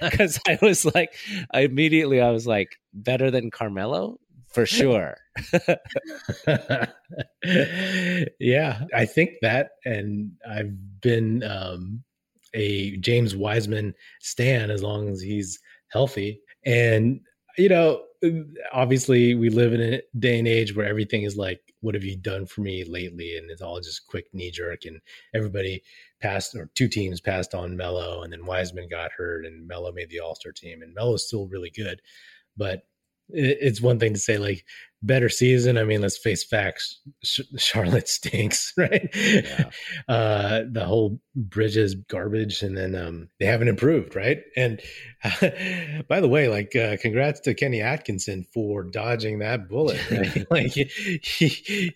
Because 0.00 0.38
I 0.46 0.58
was 0.60 0.84
like, 0.84 1.14
I 1.52 1.60
immediately 1.60 2.20
I 2.20 2.30
was 2.30 2.46
like, 2.46 2.76
better 2.92 3.30
than 3.30 3.50
Carmelo? 3.50 4.18
For 4.50 4.66
sure. 4.66 5.16
yeah, 8.40 8.84
I 8.94 9.04
think 9.04 9.30
that, 9.42 9.70
and 9.84 10.32
I've 10.48 11.00
been 11.00 11.42
um, 11.44 12.02
a 12.54 12.96
James 12.96 13.36
Wiseman 13.36 13.94
stan 14.20 14.70
as 14.70 14.82
long 14.82 15.08
as 15.08 15.20
he's 15.20 15.58
healthy. 15.88 16.40
And, 16.64 17.20
you 17.56 17.68
know, 17.68 18.02
obviously 18.72 19.34
we 19.34 19.50
live 19.50 19.72
in 19.72 19.80
a 19.80 20.02
day 20.18 20.38
and 20.38 20.48
age 20.48 20.74
where 20.74 20.86
everything 20.86 21.22
is 21.22 21.36
like, 21.36 21.60
what 21.80 21.94
have 21.94 22.04
you 22.04 22.16
done 22.16 22.46
for 22.46 22.62
me 22.62 22.84
lately? 22.84 23.36
And 23.36 23.50
it's 23.50 23.62
all 23.62 23.80
just 23.80 24.06
quick 24.08 24.26
knee 24.32 24.50
jerk. 24.50 24.84
And 24.84 25.00
everybody 25.34 25.82
passed, 26.20 26.54
or 26.56 26.70
two 26.74 26.88
teams 26.88 27.20
passed 27.20 27.54
on 27.54 27.76
Melo, 27.76 28.22
and 28.22 28.32
then 28.32 28.46
Wiseman 28.46 28.88
got 28.88 29.12
hurt, 29.12 29.46
and 29.46 29.68
Melo 29.68 29.92
made 29.92 30.10
the 30.10 30.20
All 30.20 30.34
Star 30.34 30.52
team. 30.52 30.82
And 30.82 30.94
Melo 30.94 31.14
is 31.14 31.26
still 31.26 31.46
really 31.46 31.70
good. 31.70 32.02
But 32.56 32.82
it's 33.30 33.80
one 33.80 33.98
thing 33.98 34.14
to 34.14 34.20
say, 34.20 34.38
like, 34.38 34.64
better 35.02 35.28
season. 35.28 35.78
I 35.78 35.84
mean, 35.84 36.00
let's 36.00 36.18
face 36.18 36.44
facts. 36.44 37.00
Charlotte 37.56 38.08
stinks, 38.08 38.72
right? 38.78 39.08
Yeah. 39.14 39.70
Uh, 40.08 40.62
the 40.70 40.84
whole 40.84 41.20
Bridges 41.34 41.94
garbage, 41.94 42.62
and 42.62 42.76
then 42.76 42.96
um, 42.96 43.28
they 43.38 43.46
haven't 43.46 43.68
improved, 43.68 44.16
right? 44.16 44.38
And 44.56 44.80
by 46.08 46.20
the 46.20 46.28
way, 46.28 46.48
like, 46.48 46.74
uh, 46.74 46.96
congrats 47.00 47.38
to 47.40 47.54
Kenny 47.54 47.80
Atkinson 47.80 48.44
for 48.52 48.82
dodging 48.82 49.38
that 49.38 49.68
bullet. 49.68 50.00
Right? 50.10 50.46
like, 50.50 50.72
he, 50.72 50.90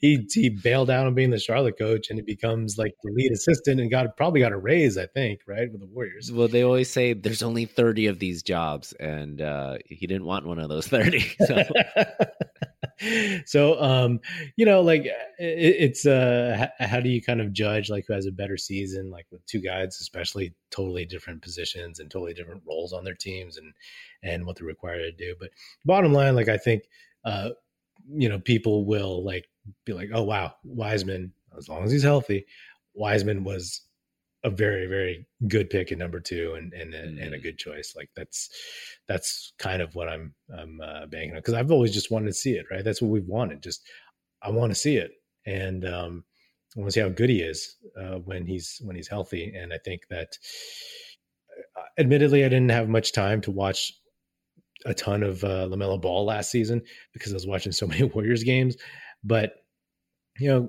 he 0.00 0.26
he 0.30 0.48
bailed 0.48 0.90
out 0.90 1.06
on 1.06 1.14
being 1.14 1.30
the 1.30 1.40
Charlotte 1.40 1.76
coach, 1.76 2.08
and 2.08 2.18
he 2.18 2.22
becomes 2.22 2.78
like 2.78 2.94
the 3.02 3.10
lead 3.10 3.32
assistant, 3.32 3.80
and 3.80 3.90
got 3.90 4.16
probably 4.16 4.40
got 4.40 4.52
a 4.52 4.58
raise, 4.58 4.96
I 4.96 5.06
think, 5.06 5.40
right, 5.48 5.70
with 5.72 5.80
the 5.80 5.88
Warriors. 5.88 6.30
Well, 6.30 6.48
they 6.48 6.62
always 6.62 6.90
say 6.90 7.12
there's 7.12 7.42
only 7.42 7.64
thirty 7.64 8.06
of 8.06 8.20
these 8.20 8.44
jobs, 8.44 8.92
and 8.92 9.40
uh, 9.40 9.78
he 9.86 10.06
didn't 10.06 10.24
want 10.24 10.46
one 10.46 10.60
of 10.60 10.68
those 10.68 10.86
thirty. 10.86 11.34
So. 11.46 11.64
so 13.46 13.80
um 13.80 14.20
you 14.56 14.66
know 14.66 14.80
like 14.80 15.04
it, 15.04 15.14
it's 15.38 16.06
uh 16.06 16.66
how 16.78 17.00
do 17.00 17.08
you 17.08 17.22
kind 17.22 17.40
of 17.40 17.52
judge 17.52 17.90
like 17.90 18.04
who 18.06 18.12
has 18.12 18.26
a 18.26 18.32
better 18.32 18.56
season 18.56 19.10
like 19.10 19.26
with 19.30 19.44
two 19.46 19.60
guys 19.60 19.98
especially 20.00 20.54
totally 20.70 21.04
different 21.04 21.42
positions 21.42 22.00
and 22.00 22.10
totally 22.10 22.34
different 22.34 22.62
roles 22.66 22.92
on 22.92 23.04
their 23.04 23.14
teams 23.14 23.56
and 23.56 23.72
and 24.22 24.46
what 24.46 24.56
they're 24.56 24.66
required 24.66 25.02
to 25.02 25.12
do? 25.12 25.34
But 25.40 25.50
bottom 25.84 26.12
line 26.12 26.34
like 26.34 26.48
i 26.48 26.56
think 26.56 26.84
uh 27.24 27.50
you 28.10 28.28
know 28.28 28.38
people 28.38 28.84
will 28.84 29.24
like 29.24 29.46
be 29.84 29.92
like 29.92 30.10
oh 30.12 30.22
wow 30.22 30.54
wiseman 30.64 31.32
as 31.56 31.68
long 31.68 31.84
as 31.84 31.92
he's 31.92 32.02
healthy 32.02 32.44
wiseman 32.94 33.44
was 33.44 33.82
a 34.44 34.50
very 34.50 34.86
very 34.86 35.26
good 35.48 35.70
pick 35.70 35.92
at 35.92 35.98
number 35.98 36.20
two 36.20 36.54
and 36.56 36.72
and 36.72 36.92
mm-hmm. 36.92 37.08
and 37.08 37.18
a 37.18 37.24
mm-hmm. 37.24 37.42
good 37.42 37.58
choice 37.58 37.94
like 37.96 38.10
that's 38.16 38.50
that's 39.06 39.52
kind 39.58 39.80
of 39.80 39.94
what 39.94 40.08
i'm 40.08 40.34
i'm 40.58 40.80
uh, 40.80 41.06
banking 41.06 41.32
on 41.32 41.38
because 41.38 41.54
i've 41.54 41.70
always 41.70 41.92
just 41.92 42.10
wanted 42.10 42.26
to 42.26 42.32
see 42.32 42.52
it 42.52 42.66
right 42.70 42.84
that's 42.84 43.00
what 43.00 43.10
we've 43.10 43.28
wanted 43.28 43.62
just 43.62 43.82
i 44.42 44.50
want 44.50 44.70
to 44.70 44.78
see 44.78 44.96
it 44.96 45.12
and 45.46 45.84
um 45.84 46.24
i 46.76 46.80
want 46.80 46.88
to 46.88 46.92
see 46.92 47.00
how 47.00 47.08
good 47.08 47.30
he 47.30 47.40
is 47.40 47.76
uh, 48.00 48.16
when 48.24 48.46
he's 48.46 48.80
when 48.84 48.96
he's 48.96 49.08
healthy 49.08 49.52
and 49.56 49.72
i 49.72 49.78
think 49.84 50.02
that 50.10 50.36
uh, 51.76 51.82
admittedly 51.98 52.44
i 52.44 52.48
didn't 52.48 52.70
have 52.70 52.88
much 52.88 53.12
time 53.12 53.40
to 53.40 53.50
watch 53.50 53.92
a 54.84 54.94
ton 54.94 55.22
of 55.22 55.44
uh, 55.44 55.68
lamelo 55.68 56.00
ball 56.00 56.24
last 56.24 56.50
season 56.50 56.82
because 57.12 57.32
i 57.32 57.34
was 57.34 57.46
watching 57.46 57.72
so 57.72 57.86
many 57.88 58.02
warriors 58.04 58.42
games 58.42 58.76
but 59.22 59.54
you 60.40 60.48
know 60.48 60.68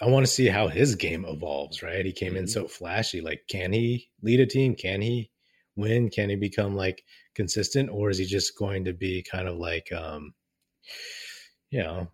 I 0.00 0.06
want 0.06 0.26
to 0.26 0.32
see 0.32 0.46
how 0.46 0.68
his 0.68 0.94
game 0.94 1.24
evolves, 1.24 1.82
right? 1.82 2.04
He 2.04 2.12
came 2.12 2.30
mm-hmm. 2.30 2.38
in 2.38 2.48
so 2.48 2.68
flashy. 2.68 3.20
Like, 3.20 3.42
can 3.48 3.72
he 3.72 4.08
lead 4.22 4.40
a 4.40 4.46
team? 4.46 4.74
Can 4.74 5.00
he 5.00 5.30
win? 5.76 6.10
Can 6.10 6.30
he 6.30 6.36
become 6.36 6.76
like 6.76 7.02
consistent? 7.34 7.90
Or 7.90 8.10
is 8.10 8.18
he 8.18 8.24
just 8.24 8.56
going 8.56 8.84
to 8.84 8.92
be 8.92 9.22
kind 9.22 9.48
of 9.48 9.56
like, 9.56 9.90
um, 9.92 10.34
you 11.70 11.82
know, 11.82 12.08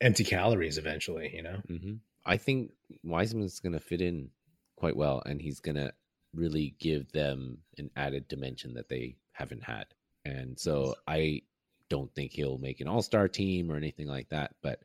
empty 0.00 0.24
calories 0.24 0.78
eventually, 0.78 1.32
you 1.34 1.42
know? 1.42 1.60
Mm-hmm. 1.68 1.94
I 2.24 2.36
think 2.36 2.72
Wiseman's 3.02 3.60
going 3.60 3.72
to 3.72 3.80
fit 3.80 4.00
in 4.00 4.30
quite 4.76 4.96
well 4.96 5.22
and 5.24 5.40
he's 5.40 5.60
going 5.60 5.76
to 5.76 5.92
really 6.34 6.74
give 6.78 7.10
them 7.12 7.58
an 7.78 7.90
added 7.96 8.28
dimension 8.28 8.74
that 8.74 8.88
they 8.88 9.16
haven't 9.32 9.64
had. 9.64 9.86
And 10.24 10.58
so 10.58 10.94
I 11.06 11.42
don't 11.88 12.14
think 12.14 12.32
he'll 12.32 12.58
make 12.58 12.80
an 12.80 12.88
all 12.88 13.02
star 13.02 13.28
team 13.28 13.70
or 13.70 13.76
anything 13.76 14.06
like 14.06 14.28
that, 14.28 14.54
but 14.62 14.80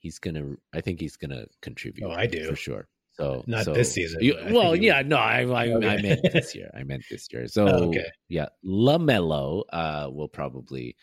he's 0.00 0.18
gonna. 0.18 0.56
I 0.74 0.80
think 0.80 1.00
he's 1.00 1.16
gonna 1.16 1.46
contribute. 1.62 2.06
Oh, 2.06 2.10
I 2.10 2.26
do 2.26 2.48
for 2.48 2.56
sure. 2.56 2.88
So 3.12 3.44
not 3.46 3.64
so, 3.64 3.74
this 3.74 3.92
season. 3.92 4.22
You, 4.22 4.36
well, 4.50 4.74
yeah, 4.74 5.02
no, 5.02 5.16
I 5.16 5.42
I, 5.42 5.68
okay. 5.68 5.88
I, 5.98 6.02
meant 6.02 6.22
this 6.32 6.54
year. 6.54 6.70
I 6.74 6.82
meant 6.82 7.04
this 7.10 7.28
year. 7.32 7.46
So 7.46 7.68
oh, 7.68 7.88
okay. 7.88 8.10
yeah, 8.28 8.46
Lamelo 8.64 9.64
uh, 9.72 10.08
will 10.10 10.28
probably 10.28 10.96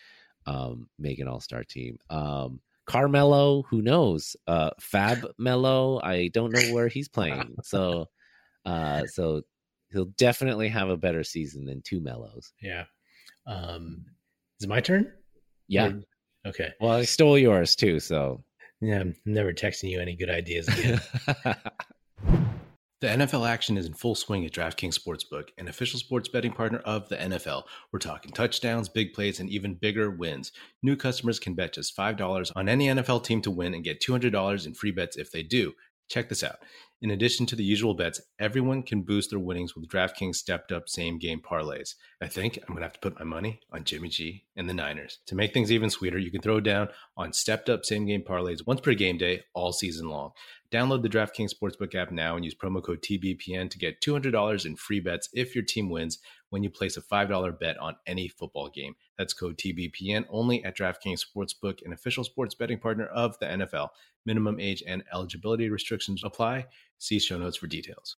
um, 0.46 0.88
make 0.98 1.18
an 1.20 1.28
All 1.28 1.40
Star 1.40 1.64
team. 1.64 1.98
Um, 2.10 2.60
Carmelo, 2.88 3.62
who 3.64 3.82
knows? 3.82 4.34
Uh, 4.46 4.70
Fab 4.80 5.26
Melo, 5.38 6.00
I 6.02 6.28
don't 6.28 6.52
know 6.52 6.72
where 6.72 6.88
he's 6.88 7.08
playing. 7.08 7.56
So, 7.62 8.06
uh, 8.64 9.02
so 9.12 9.42
he'll 9.92 10.12
definitely 10.16 10.68
have 10.68 10.88
a 10.88 10.96
better 10.96 11.22
season 11.22 11.66
than 11.66 11.82
two 11.82 12.00
Mellows. 12.00 12.52
Yeah. 12.62 12.84
Um, 13.46 14.06
is 14.58 14.64
it 14.64 14.70
my 14.70 14.80
turn? 14.80 15.12
Yeah. 15.68 15.88
Or, 15.88 16.02
okay. 16.48 16.72
Well, 16.80 16.92
I 16.92 17.04
stole 17.04 17.36
yours 17.36 17.76
too, 17.76 18.00
so 18.00 18.42
yeah, 18.80 19.00
I'm 19.00 19.16
never 19.24 19.52
texting 19.52 19.90
you 19.90 20.00
any 20.00 20.16
good 20.16 20.30
ideas 20.30 20.68
again. 20.68 21.00
The 23.00 23.06
NFL 23.06 23.48
action 23.48 23.78
is 23.78 23.86
in 23.86 23.94
full 23.94 24.16
swing 24.16 24.44
at 24.44 24.50
DraftKings 24.50 24.98
Sportsbook, 24.98 25.50
an 25.56 25.68
official 25.68 26.00
sports 26.00 26.28
betting 26.28 26.50
partner 26.50 26.78
of 26.78 27.08
the 27.08 27.16
NFL. 27.16 27.62
We're 27.92 28.00
talking 28.00 28.32
touchdowns, 28.32 28.88
big 28.88 29.12
plays, 29.12 29.38
and 29.38 29.48
even 29.48 29.74
bigger 29.74 30.10
wins. 30.10 30.50
New 30.82 30.96
customers 30.96 31.38
can 31.38 31.54
bet 31.54 31.74
just 31.74 31.96
$5 31.96 32.52
on 32.56 32.68
any 32.68 32.88
NFL 32.88 33.22
team 33.22 33.40
to 33.42 33.52
win 33.52 33.72
and 33.74 33.84
get 33.84 34.00
$200 34.00 34.66
in 34.66 34.74
free 34.74 34.90
bets 34.90 35.16
if 35.16 35.30
they 35.30 35.44
do. 35.44 35.74
Check 36.08 36.28
this 36.28 36.42
out. 36.42 36.56
In 37.00 37.12
addition 37.12 37.46
to 37.46 37.54
the 37.54 37.62
usual 37.62 37.94
bets, 37.94 38.20
everyone 38.40 38.82
can 38.82 39.02
boost 39.02 39.30
their 39.30 39.38
winnings 39.38 39.76
with 39.76 39.88
DraftKings 39.88 40.34
stepped 40.34 40.72
up 40.72 40.88
same 40.88 41.16
game 41.20 41.40
parlays. 41.40 41.94
I 42.20 42.26
think 42.26 42.58
I'm 42.58 42.74
going 42.74 42.78
to 42.78 42.86
have 42.86 42.94
to 42.94 42.98
put 42.98 43.16
my 43.20 43.24
money 43.24 43.60
on 43.70 43.84
Jimmy 43.84 44.08
G 44.08 44.46
and 44.56 44.68
the 44.68 44.74
Niners. 44.74 45.20
To 45.26 45.36
make 45.36 45.54
things 45.54 45.70
even 45.70 45.90
sweeter, 45.90 46.18
you 46.18 46.32
can 46.32 46.42
throw 46.42 46.58
down 46.58 46.88
on 47.16 47.32
stepped 47.32 47.70
up 47.70 47.84
same 47.84 48.04
game 48.06 48.22
parlays 48.22 48.66
once 48.66 48.80
per 48.80 48.94
game 48.94 49.16
day 49.16 49.44
all 49.54 49.72
season 49.72 50.08
long. 50.08 50.32
Download 50.72 51.00
the 51.00 51.08
DraftKings 51.08 51.52
Sportsbook 51.54 51.94
app 51.94 52.10
now 52.10 52.34
and 52.34 52.44
use 52.44 52.54
promo 52.54 52.82
code 52.82 53.00
TBPN 53.00 53.70
to 53.70 53.78
get 53.78 54.02
$200 54.02 54.66
in 54.66 54.74
free 54.74 55.00
bets 55.00 55.28
if 55.32 55.54
your 55.54 55.64
team 55.64 55.88
wins 55.88 56.18
when 56.50 56.62
you 56.62 56.68
place 56.70 56.96
a 56.96 57.02
$5 57.02 57.58
bet 57.58 57.78
on 57.78 57.96
any 58.06 58.28
football 58.28 58.68
game. 58.68 58.94
That's 59.16 59.32
code 59.32 59.56
TBPN 59.56 60.26
only 60.28 60.64
at 60.64 60.76
DraftKings 60.76 61.24
Sportsbook, 61.24 61.78
an 61.84 61.92
official 61.92 62.24
sports 62.24 62.54
betting 62.54 62.78
partner 62.78 63.06
of 63.06 63.38
the 63.38 63.46
NFL. 63.46 63.88
Minimum 64.26 64.60
age 64.60 64.82
and 64.86 65.04
eligibility 65.12 65.70
restrictions 65.70 66.22
apply. 66.22 66.66
See 66.98 67.18
show 67.18 67.38
notes 67.38 67.56
for 67.56 67.66
details. 67.66 68.16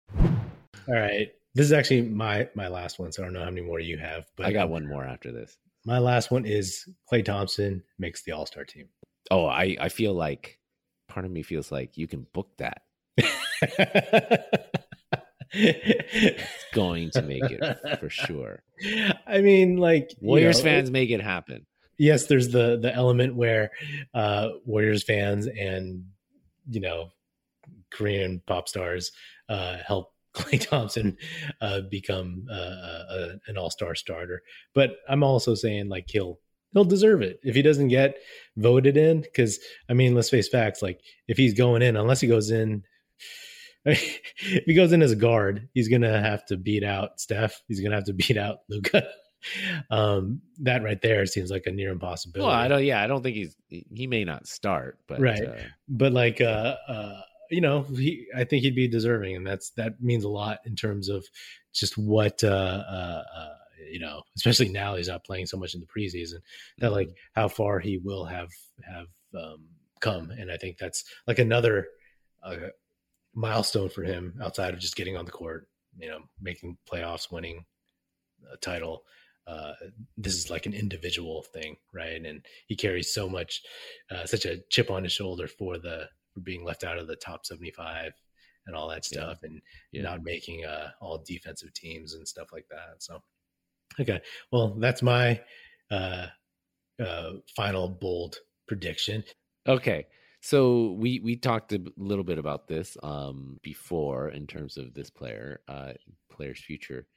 All 0.87 0.95
right. 0.95 1.31
This 1.53 1.65
is 1.65 1.73
actually 1.73 2.03
my 2.03 2.49
my 2.55 2.67
last 2.67 2.97
one, 2.97 3.11
so 3.11 3.21
I 3.21 3.25
don't 3.25 3.33
know 3.33 3.43
how 3.43 3.49
many 3.49 3.61
more 3.61 3.79
you 3.79 3.97
have, 3.97 4.25
but 4.35 4.45
I 4.45 4.53
got 4.53 4.69
one 4.69 4.87
more 4.87 5.03
after 5.03 5.31
this. 5.31 5.57
My 5.85 5.99
last 5.99 6.31
one 6.31 6.45
is 6.45 6.87
Klay 7.11 7.25
Thompson 7.25 7.83
makes 7.99 8.23
the 8.23 8.31
All-Star 8.31 8.63
team. 8.63 8.87
Oh, 9.29 9.45
I 9.45 9.75
I 9.79 9.89
feel 9.89 10.13
like 10.13 10.59
part 11.07 11.25
of 11.25 11.31
me 11.31 11.43
feels 11.43 11.71
like 11.71 11.97
you 11.97 12.07
can 12.07 12.25
book 12.33 12.49
that. 12.57 12.83
it's 15.51 16.65
going 16.73 17.11
to 17.11 17.21
make 17.21 17.43
it 17.43 17.99
for 17.99 18.09
sure. 18.09 18.63
I 19.27 19.41
mean, 19.41 19.77
like 19.77 20.15
Warriors 20.21 20.59
you 20.59 20.63
know, 20.63 20.71
fans 20.71 20.89
make 20.89 21.09
it 21.09 21.21
happen. 21.21 21.65
Yes, 21.97 22.27
there's 22.27 22.49
the 22.49 22.77
the 22.81 22.93
element 22.93 23.35
where 23.35 23.71
uh 24.13 24.49
Warriors 24.65 25.03
fans 25.03 25.47
and 25.47 26.05
you 26.69 26.79
know 26.79 27.11
Korean 27.91 28.41
pop 28.45 28.67
stars 28.67 29.11
uh 29.49 29.77
help 29.85 30.13
Klay 30.35 30.65
Thompson 30.65 31.17
uh 31.59 31.81
become 31.89 32.45
uh, 32.49 32.53
uh, 32.53 33.29
an 33.47 33.57
all-star 33.57 33.95
starter. 33.95 34.41
But 34.73 34.91
I'm 35.09 35.23
also 35.23 35.55
saying 35.55 35.89
like 35.89 36.05
he'll 36.07 36.39
he'll 36.73 36.85
deserve 36.85 37.21
it 37.21 37.39
if 37.43 37.53
he 37.53 37.61
doesn't 37.61 37.89
get 37.89 38.15
voted 38.55 38.95
in 38.97 39.21
because 39.21 39.59
I 39.89 39.93
mean, 39.93 40.15
let's 40.15 40.29
face 40.29 40.47
facts, 40.47 40.81
like 40.81 41.01
if 41.27 41.37
he's 41.37 41.53
going 41.53 41.81
in 41.81 41.97
unless 41.97 42.21
he 42.21 42.27
goes 42.27 42.49
in 42.49 42.83
if 43.85 44.65
he 44.65 44.75
goes 44.75 44.91
in 44.91 45.01
as 45.01 45.11
a 45.11 45.15
guard, 45.15 45.67
he's 45.73 45.87
gonna 45.87 46.21
have 46.21 46.45
to 46.45 46.57
beat 46.57 46.83
out 46.83 47.19
Steph. 47.19 47.61
He's 47.67 47.81
gonna 47.81 47.95
have 47.95 48.05
to 48.05 48.13
beat 48.13 48.37
out 48.37 48.59
Luka. 48.69 49.07
Um, 49.89 50.39
that 50.59 50.83
right 50.83 51.01
there 51.01 51.25
seems 51.25 51.49
like 51.49 51.63
a 51.65 51.71
near 51.71 51.91
impossibility. 51.91 52.47
Well, 52.47 52.55
I 52.55 52.67
don't. 52.67 52.83
Yeah, 52.83 53.01
I 53.01 53.07
don't 53.07 53.23
think 53.23 53.35
he's. 53.35 53.55
He 53.69 54.05
may 54.05 54.23
not 54.23 54.45
start, 54.45 54.99
but 55.07 55.19
right. 55.19 55.43
Uh, 55.43 55.55
but 55.89 56.13
like, 56.13 56.41
uh, 56.41 56.75
uh, 56.87 57.21
you 57.51 57.61
know, 57.61 57.83
he. 57.83 58.27
I 58.35 58.43
think 58.43 58.63
he'd 58.63 58.75
be 58.75 58.87
deserving, 58.87 59.35
and 59.35 59.45
that's 59.45 59.71
that 59.71 60.01
means 60.01 60.23
a 60.23 60.29
lot 60.29 60.59
in 60.65 60.75
terms 60.75 61.09
of 61.09 61.25
just 61.73 61.97
what. 61.97 62.43
Uh, 62.43 62.83
uh, 62.89 63.23
uh 63.37 63.47
you 63.91 63.99
know, 63.99 64.21
especially 64.37 64.69
now 64.69 64.95
he's 64.95 65.07
not 65.07 65.25
playing 65.25 65.47
so 65.47 65.57
much 65.57 65.73
in 65.73 65.81
the 65.81 65.87
preseason. 65.87 66.39
That 66.77 66.91
like 66.91 67.07
mm-hmm. 67.07 67.39
how 67.41 67.49
far 67.49 67.79
he 67.79 67.97
will 67.97 68.25
have 68.25 68.49
have 68.83 69.07
um, 69.37 69.65
come, 69.99 70.31
and 70.31 70.51
I 70.51 70.57
think 70.57 70.77
that's 70.77 71.03
like 71.27 71.39
another 71.39 71.87
uh, 72.43 72.55
milestone 73.33 73.89
for 73.89 74.03
him 74.03 74.39
outside 74.41 74.73
of 74.73 74.79
just 74.79 74.95
getting 74.95 75.17
on 75.17 75.25
the 75.25 75.31
court, 75.31 75.67
you 75.97 76.09
know, 76.09 76.19
making 76.41 76.77
playoffs, 76.91 77.31
winning 77.31 77.65
a 78.51 78.57
title. 78.57 79.03
Uh, 79.47 79.73
this 80.17 80.35
is 80.35 80.49
like 80.49 80.65
an 80.65 80.73
individual 80.73 81.43
thing, 81.53 81.75
right? 81.93 82.23
And 82.23 82.45
he 82.67 82.75
carries 82.75 83.13
so 83.13 83.27
much, 83.27 83.61
uh, 84.09 84.25
such 84.25 84.45
a 84.45 84.59
chip 84.69 84.91
on 84.91 85.03
his 85.03 85.11
shoulder 85.11 85.47
for 85.47 85.77
the 85.77 86.07
being 86.43 86.63
left 86.63 86.83
out 86.83 86.97
of 86.97 87.07
the 87.07 87.15
top 87.15 87.45
seventy 87.45 87.71
five 87.71 88.13
and 88.67 88.75
all 88.75 88.89
that 88.89 89.05
stuff, 89.05 89.39
yeah. 89.41 89.49
and 89.49 89.61
yeah. 89.91 90.01
not 90.03 90.23
making 90.23 90.65
uh, 90.65 90.91
all 91.01 91.23
defensive 91.25 91.73
teams 91.73 92.13
and 92.13 92.27
stuff 92.27 92.49
like 92.53 92.67
that. 92.69 92.95
So, 92.99 93.21
okay, 93.99 94.21
well, 94.51 94.75
that's 94.79 95.01
my 95.01 95.41
uh, 95.89 96.27
uh, 97.03 97.31
final 97.55 97.89
bold 97.89 98.37
prediction. 98.67 99.23
Okay, 99.67 100.05
so 100.41 100.91
we 100.91 101.19
we 101.19 101.35
talked 101.35 101.73
a 101.73 101.81
little 101.97 102.23
bit 102.23 102.37
about 102.37 102.67
this 102.67 102.97
um, 103.03 103.59
before 103.63 104.29
in 104.29 104.47
terms 104.47 104.77
of 104.77 104.93
this 104.93 105.09
player, 105.09 105.61
uh, 105.67 105.93
player's 106.31 106.59
future. 106.59 107.07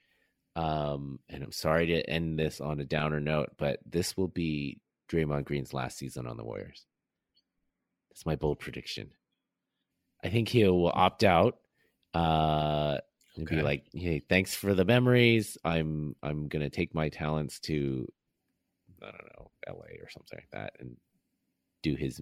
Um, 0.55 1.19
and 1.27 1.43
I'm 1.43 1.51
sorry 1.51 1.87
to 1.87 2.09
end 2.09 2.39
this 2.39 2.61
on 2.61 2.79
a 2.79 2.85
downer 2.85 3.19
note, 3.19 3.49
but 3.57 3.79
this 3.85 4.15
will 4.15 4.29
be 4.29 4.79
Draymond 5.11 5.43
Green's 5.43 5.73
last 5.73 5.97
season 5.97 6.27
on 6.27 6.37
the 6.37 6.45
Warriors. 6.45 6.85
That's 8.15 8.25
my 8.25 8.37
bold 8.37 8.59
prediction. 8.59 9.11
I 10.23 10.29
think 10.29 10.47
he 10.47 10.63
will 10.63 10.91
opt 10.93 11.25
out. 11.25 11.57
Uh, 12.13 12.97
and 13.35 13.45
okay. 13.45 13.57
be 13.57 13.61
like, 13.61 13.83
"Hey, 13.93 14.21
thanks 14.29 14.55
for 14.55 14.73
the 14.73 14.85
memories. 14.85 15.57
I'm 15.65 16.15
I'm 16.23 16.47
gonna 16.47 16.69
take 16.69 16.95
my 16.95 17.09
talents 17.09 17.59
to, 17.61 18.07
I 19.03 19.11
don't 19.11 19.29
know, 19.37 19.51
L.A. 19.67 20.01
or 20.01 20.09
something 20.09 20.37
like 20.37 20.49
that, 20.53 20.73
and 20.79 20.95
do 21.83 21.95
his 21.95 22.21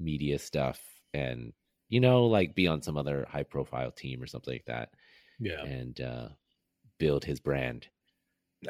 media 0.00 0.38
stuff 0.38 0.80
and 1.14 1.52
you 1.88 2.00
know 2.00 2.26
like 2.26 2.54
be 2.54 2.66
on 2.66 2.82
some 2.82 2.96
other 2.96 3.26
high 3.30 3.42
profile 3.42 3.90
team 3.90 4.22
or 4.22 4.26
something 4.26 4.54
like 4.54 4.64
that 4.66 4.90
yeah 5.38 5.62
and 5.62 6.00
uh 6.00 6.28
build 6.98 7.24
his 7.24 7.38
brand 7.38 7.86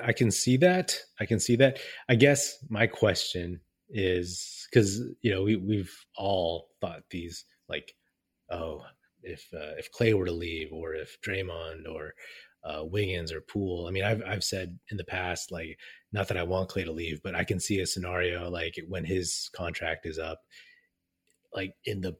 i 0.02 0.12
can 0.12 0.30
see 0.30 0.56
that 0.56 0.99
i 1.20 1.25
can 1.25 1.40
see 1.40 1.56
that 1.56 1.78
i 2.08 2.14
guess 2.14 2.58
my 2.69 2.86
question 2.86 3.60
is 3.93 4.67
because 4.71 5.00
you 5.21 5.31
know 5.31 5.43
we, 5.43 5.57
we've 5.57 5.95
all 6.17 6.71
thought 6.81 7.02
these 7.11 7.45
like 7.69 7.95
oh 8.50 8.83
if 9.23 9.47
uh, 9.55 9.76
if 9.78 9.93
Klay 9.93 10.15
were 10.15 10.26
to 10.26 10.33
leave 10.33 10.73
or 10.73 10.95
if 10.95 11.19
Draymond 11.21 11.89
or 11.89 12.15
uh, 12.65 12.85
Wiggins 12.85 13.33
or 13.33 13.41
Poole. 13.41 13.87
I 13.89 13.91
mean, 13.91 14.05
I've 14.05 14.23
I've 14.26 14.45
said 14.45 14.78
in 14.91 14.97
the 14.97 15.05
past, 15.05 15.50
like, 15.50 15.78
not 16.13 16.28
that 16.28 16.37
I 16.37 16.43
want 16.43 16.69
Klay 16.69 16.85
to 16.85 16.93
leave, 16.93 17.23
but 17.23 17.35
I 17.35 17.45
can 17.45 17.61
see 17.61 17.81
a 17.81 17.87
scenario 17.87 18.49
like 18.50 18.75
when 18.89 19.05
his 19.05 19.50
contract 19.55 20.07
is 20.07 20.19
up, 20.19 20.41
like 21.55 21.75
in 21.85 22.00
the 22.00 22.17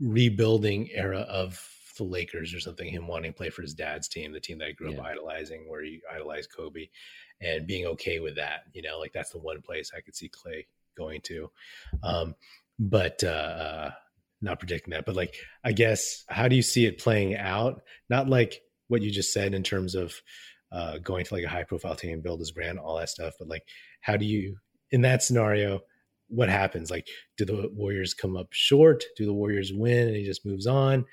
rebuilding 0.00 0.88
era 0.92 1.20
of 1.20 1.62
the 1.98 2.04
Lakers 2.04 2.54
or 2.54 2.60
something, 2.60 2.88
him 2.88 3.06
wanting 3.06 3.32
to 3.32 3.36
play 3.36 3.50
for 3.50 3.62
his 3.62 3.74
dad's 3.74 4.08
team, 4.08 4.32
the 4.32 4.40
team 4.40 4.58
that 4.58 4.68
I 4.68 4.72
grew 4.72 4.92
yeah. 4.92 4.98
up 4.98 5.04
idolizing, 5.06 5.68
where 5.68 5.82
he 5.82 6.00
idolized 6.12 6.50
Kobe, 6.56 6.88
and 7.40 7.66
being 7.66 7.86
okay 7.86 8.20
with 8.20 8.36
that. 8.36 8.60
You 8.72 8.82
know, 8.82 8.98
like 8.98 9.12
that's 9.12 9.30
the 9.30 9.38
one 9.38 9.60
place 9.60 9.90
I 9.96 10.00
could 10.00 10.14
see 10.14 10.28
Klay 10.30 10.64
going 10.96 11.20
to. 11.22 11.50
Um, 12.02 12.34
but 12.78 13.22
uh, 13.22 13.26
uh, 13.26 13.90
not 14.40 14.58
predicting 14.58 14.92
that. 14.92 15.06
But 15.06 15.16
like, 15.16 15.34
I 15.64 15.72
guess, 15.72 16.24
how 16.28 16.48
do 16.48 16.56
you 16.56 16.62
see 16.62 16.86
it 16.86 16.98
playing 16.98 17.36
out? 17.36 17.82
Not 18.08 18.28
like 18.28 18.60
what 18.88 19.02
you 19.02 19.10
just 19.10 19.32
said 19.32 19.54
in 19.54 19.62
terms 19.62 19.94
of 19.94 20.14
uh, 20.72 20.98
going 20.98 21.24
to 21.24 21.34
like 21.34 21.44
a 21.44 21.48
high 21.48 21.64
profile 21.64 21.96
team, 21.96 22.14
and 22.14 22.22
build 22.22 22.40
his 22.40 22.52
brand, 22.52 22.78
all 22.78 22.98
that 22.98 23.08
stuff. 23.08 23.34
But 23.38 23.48
like, 23.48 23.64
how 24.00 24.16
do 24.16 24.24
you, 24.24 24.56
in 24.90 25.02
that 25.02 25.22
scenario, 25.22 25.80
what 26.28 26.48
happens? 26.48 26.90
Like, 26.90 27.08
do 27.36 27.44
the 27.44 27.68
Warriors 27.72 28.14
come 28.14 28.36
up 28.36 28.48
short? 28.52 29.04
Do 29.16 29.26
the 29.26 29.34
Warriors 29.34 29.72
win 29.74 30.08
and 30.08 30.16
he 30.16 30.24
just 30.24 30.46
moves 30.46 30.66
on? 30.66 31.04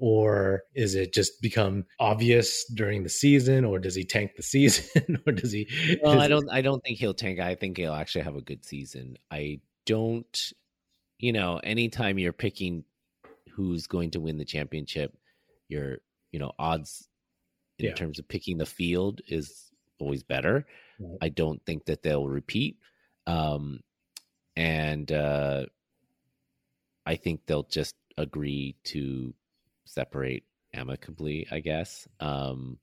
Or 0.00 0.62
is 0.74 0.94
it 0.94 1.12
just 1.12 1.42
become 1.42 1.84
obvious 1.98 2.64
during 2.72 3.02
the 3.02 3.08
season, 3.08 3.64
or 3.64 3.78
does 3.78 3.94
he 3.94 4.04
tank 4.04 4.36
the 4.36 4.42
season, 4.54 5.18
or 5.26 5.32
does 5.32 5.52
he? 5.52 5.68
Well, 6.02 6.14
does 6.14 6.22
I 6.22 6.28
don't. 6.28 6.48
I 6.50 6.60
don't 6.62 6.82
think 6.82 6.98
he'll 6.98 7.14
tank. 7.14 7.40
I 7.40 7.54
think 7.54 7.76
he'll 7.76 7.94
actually 7.94 8.24
have 8.24 8.36
a 8.36 8.40
good 8.40 8.64
season. 8.64 9.18
I 9.30 9.60
don't. 9.86 10.52
You 11.18 11.32
know, 11.32 11.58
anytime 11.58 12.18
you're 12.18 12.32
picking 12.32 12.84
who's 13.52 13.88
going 13.88 14.12
to 14.12 14.20
win 14.20 14.38
the 14.38 14.44
championship, 14.44 15.16
your 15.68 15.98
you 16.30 16.38
know 16.38 16.52
odds 16.58 17.08
in 17.78 17.86
yeah. 17.86 17.94
terms 17.94 18.18
of 18.18 18.28
picking 18.28 18.58
the 18.58 18.66
field 18.66 19.20
is 19.26 19.70
always 19.98 20.22
better. 20.22 20.66
Right. 21.00 21.18
I 21.22 21.28
don't 21.28 21.64
think 21.64 21.86
that 21.86 22.02
they'll 22.02 22.26
repeat. 22.26 22.78
Um, 23.26 23.80
and 24.56 25.10
uh, 25.12 25.66
I 27.06 27.16
think 27.16 27.42
they'll 27.46 27.64
just 27.64 27.94
agree 28.16 28.76
to 28.84 29.32
separate 29.88 30.44
amicably. 30.74 31.46
I 31.50 31.60
guess 31.60 32.06
Um, 32.20 32.78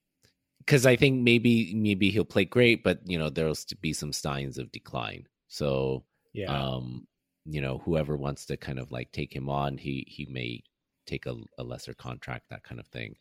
because 0.60 0.86
I 0.88 0.96
think 0.96 1.22
maybe 1.22 1.74
maybe 1.76 2.10
he'll 2.10 2.26
play 2.26 2.46
great, 2.46 2.84
but 2.84 3.00
you 3.06 3.20
know 3.20 3.30
there'll 3.30 3.56
be 3.82 3.94
some 3.94 4.12
signs 4.14 4.58
of 4.58 4.72
decline. 4.72 5.28
So 5.48 6.06
yeah, 6.34 6.48
um, 6.52 7.08
you 7.46 7.62
know 7.62 7.78
whoever 7.80 8.18
wants 8.18 8.46
to 8.48 8.58
kind 8.58 8.80
of 8.80 8.92
like 8.92 9.12
take 9.12 9.34
him 9.36 9.50
on, 9.50 9.78
he 9.78 10.06
he 10.10 10.26
may 10.26 10.64
take 11.06 11.28
a, 11.28 11.36
a 11.60 11.64
lesser 11.64 11.94
contract, 11.94 12.50
that 12.50 12.64
kind 12.64 12.80
of 12.80 12.88
thing. 12.88 13.16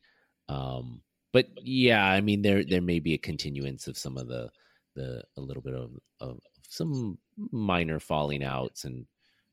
Um, 0.49 1.03
but 1.33 1.49
yeah, 1.63 2.05
I 2.07 2.21
mean 2.23 2.43
there 2.43 2.65
there 2.65 2.81
may 2.83 2.99
be 2.99 3.15
a 3.15 3.19
continuance 3.19 3.89
of 3.89 3.99
some 3.99 4.17
of 4.17 4.29
the 4.29 4.51
the 4.95 5.23
a 5.37 5.41
little 5.41 5.63
bit 5.63 5.75
of, 5.75 5.91
of 6.21 6.41
some 6.69 7.19
minor 7.53 8.01
falling 8.01 8.43
outs 8.45 8.85
and 8.85 9.07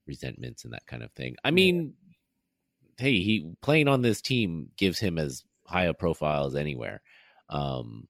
resentments 0.07 0.63
and 0.63 0.73
that 0.73 0.87
kind 0.87 1.03
of 1.03 1.11
thing. 1.11 1.35
I 1.43 1.51
mean. 1.51 1.93
Hey, 3.01 3.19
he 3.19 3.51
playing 3.61 3.87
on 3.87 4.03
this 4.03 4.21
team 4.21 4.69
gives 4.77 4.99
him 4.99 5.17
as 5.17 5.43
high 5.65 5.85
a 5.85 5.93
profile 5.93 6.45
as 6.45 6.55
anywhere. 6.55 7.01
Um, 7.49 8.07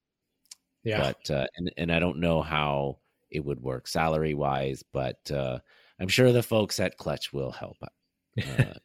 yeah, 0.84 1.00
but 1.00 1.34
uh, 1.34 1.48
and 1.56 1.72
and 1.78 1.92
I 1.92 2.00
don't 2.00 2.20
know 2.20 2.42
how 2.42 3.00
it 3.30 3.46
would 3.46 3.62
work 3.62 3.88
salary 3.88 4.34
wise, 4.34 4.84
but 4.92 5.32
uh, 5.32 5.60
I'm 6.00 6.10
sure 6.10 6.32
the 6.32 6.44
folks 6.44 6.80
at 6.80 6.98
Clutch 6.98 7.32
will 7.32 7.52
help 7.52 7.78
uh, 7.82 7.88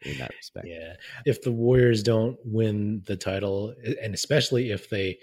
in 0.03 0.19
that 0.19 0.31
respect. 0.37 0.67
Yeah, 0.69 0.95
if 1.25 1.43
the 1.43 1.53
Warriors 1.53 2.03
don't 2.03 2.39
win 2.45 3.03
the 3.07 3.17
title, 3.17 3.75
and 4.01 4.15
especially 4.15 4.71
if 4.71 4.89
they 4.89 5.19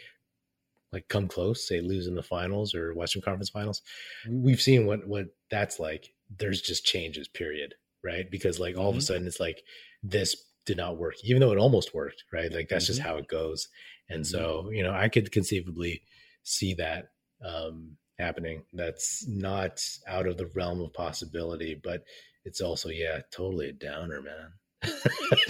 like 0.91 1.08
come 1.08 1.28
close, 1.28 1.67
say 1.67 1.80
lose 1.80 2.08
in 2.08 2.15
the 2.15 2.24
finals 2.24 2.76
or 2.76 2.93
Western 2.93 3.22
Conference 3.22 3.50
Finals, 3.50 3.82
we've 4.30 4.62
seen 4.62 4.86
what 4.86 5.08
what 5.08 5.28
that's 5.50 5.80
like. 5.80 6.10
There's 6.36 6.62
just 6.62 6.86
changes, 6.86 7.28
period, 7.28 7.76
right? 8.04 8.30
Because 8.30 8.60
like 8.60 8.76
all 8.76 8.82
mm-hmm. 8.82 8.89
of 8.89 8.96
a 8.96 8.98
mm-hmm. 8.98 9.06
sudden 9.06 9.28
it's 9.28 9.39
like 9.39 9.63
this 10.02 10.36
did 10.65 10.78
not 10.78 10.97
work, 10.97 11.15
even 11.23 11.39
though 11.39 11.52
it 11.52 11.58
almost 11.58 11.93
worked, 11.93 12.23
right? 12.32 12.52
Like 12.52 12.69
that's 12.69 12.86
mm-hmm. 12.86 12.93
just 12.93 13.02
how 13.02 13.17
it 13.17 13.28
goes. 13.28 13.67
And 14.10 14.23
mm-hmm. 14.23 14.38
so 14.38 14.69
you 14.71 14.84
know, 14.84 14.93
I 14.93 15.10
could 15.10 15.32
conceivably 15.32 16.04
see 16.43 16.73
that 16.76 17.10
um, 17.43 17.97
happening. 18.19 18.63
That's 18.73 19.28
not 19.28 19.84
out 20.08 20.28
of 20.28 20.38
the 20.38 20.47
realm 20.56 20.82
of 20.82 20.93
possibility, 20.93 21.80
but 21.82 22.04
it's 22.45 22.62
also 22.62 22.89
yeah, 22.89 23.19
totally 23.32 23.69
a 23.69 23.73
downer, 23.73 24.21
man. 24.21 24.54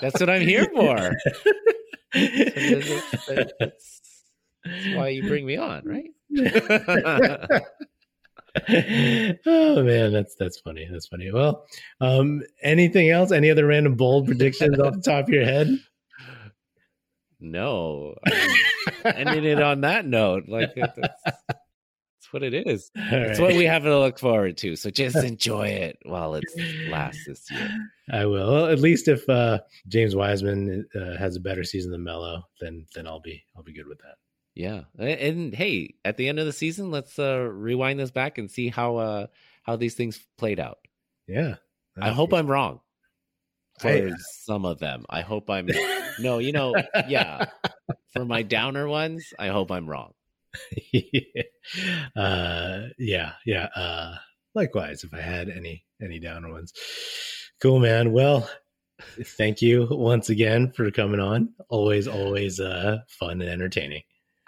That's 0.00 0.20
what 0.20 0.30
I'm 0.30 0.42
here 0.42 0.64
for. 0.74 1.16
that's, 2.14 4.00
why 4.94 5.08
you 5.08 5.22
bring 5.28 5.46
me 5.46 5.56
on, 5.56 5.82
right? 5.84 6.10
Oh 9.46 9.82
man, 9.84 10.12
that's 10.12 10.34
that's 10.34 10.58
funny. 10.60 10.88
That's 10.90 11.06
funny. 11.06 11.30
Well, 11.32 11.64
um, 12.00 12.42
anything 12.62 13.10
else? 13.10 13.30
Any 13.32 13.50
other 13.50 13.66
random 13.66 13.94
bold 13.94 14.26
predictions 14.26 14.78
off 14.78 14.94
the 14.94 15.00
top 15.00 15.24
of 15.24 15.34
your 15.34 15.44
head? 15.44 15.68
no, 17.40 18.14
ending 19.04 19.44
it 19.44 19.62
on 19.62 19.80
that 19.82 20.04
note, 20.06 20.44
like 20.48 20.74
that's, 20.74 20.98
that's 20.98 22.32
what 22.32 22.42
it 22.42 22.54
is. 22.66 22.90
All 22.96 23.02
It's 23.12 23.38
right. 23.38 23.48
what 23.48 23.56
we 23.56 23.64
have 23.64 23.82
to 23.84 23.98
look 23.98 24.18
forward 24.18 24.56
to. 24.58 24.76
So 24.76 24.90
just 24.90 25.16
enjoy 25.24 25.68
it 25.68 25.98
while 26.04 26.34
it 26.34 26.44
lasts 26.90 27.24
this 27.26 27.50
year. 27.50 27.70
I 28.12 28.26
will. 28.26 28.52
Well, 28.52 28.66
at 28.66 28.80
least 28.80 29.08
if 29.08 29.26
uh, 29.28 29.60
James 29.88 30.14
Wiseman 30.14 30.86
uh, 30.94 31.16
has 31.16 31.36
a 31.36 31.40
better 31.40 31.64
season 31.64 31.92
than 31.92 32.04
Melo, 32.04 32.42
then 32.60 32.86
then 32.94 33.06
I'll 33.06 33.20
be 33.20 33.42
I'll 33.56 33.62
be 33.62 33.72
good 33.74 33.86
with 33.88 33.98
that. 33.98 34.16
Yeah, 34.54 34.82
and, 34.98 35.08
and 35.08 35.54
hey, 35.54 35.94
at 36.04 36.16
the 36.16 36.28
end 36.28 36.38
of 36.38 36.46
the 36.46 36.52
season, 36.52 36.90
let's 36.90 37.18
uh, 37.18 37.48
rewind 37.50 38.00
this 38.00 38.10
back 38.10 38.38
and 38.38 38.50
see 38.50 38.68
how 38.68 38.96
uh, 38.96 39.26
how 39.62 39.76
these 39.76 39.94
things 39.94 40.20
played 40.38 40.60
out. 40.60 40.78
Yeah. 41.26 41.56
I 42.00 42.10
hope 42.10 42.32
I'm 42.32 42.46
wrong 42.46 42.80
for 43.78 43.88
I- 43.88 44.10
some 44.42 44.64
of 44.64 44.78
them. 44.78 45.04
I 45.10 45.20
hope 45.20 45.50
I'm 45.50 45.68
no, 46.20 46.38
you 46.38 46.52
know, 46.52 46.74
yeah. 47.08 47.46
For 48.12 48.24
my 48.24 48.42
downer 48.42 48.88
ones, 48.88 49.32
I 49.38 49.48
hope 49.48 49.70
I'm 49.70 49.88
wrong. 49.88 50.14
uh, 52.16 52.80
yeah, 52.98 53.32
yeah. 53.46 53.68
Uh, 53.76 54.16
likewise, 54.54 55.04
if 55.04 55.14
I 55.14 55.20
had 55.20 55.48
any 55.48 55.84
any 56.02 56.18
downer 56.18 56.50
ones. 56.50 56.72
Cool, 57.62 57.78
man. 57.78 58.12
Well, 58.12 58.50
thank 59.36 59.62
you 59.62 59.86
once 59.90 60.28
again 60.28 60.72
for 60.72 60.90
coming 60.90 61.20
on. 61.20 61.50
Always, 61.68 62.08
always 62.08 62.58
uh, 62.58 62.98
fun 63.06 63.40
and 63.40 63.50
entertaining. 63.50 64.02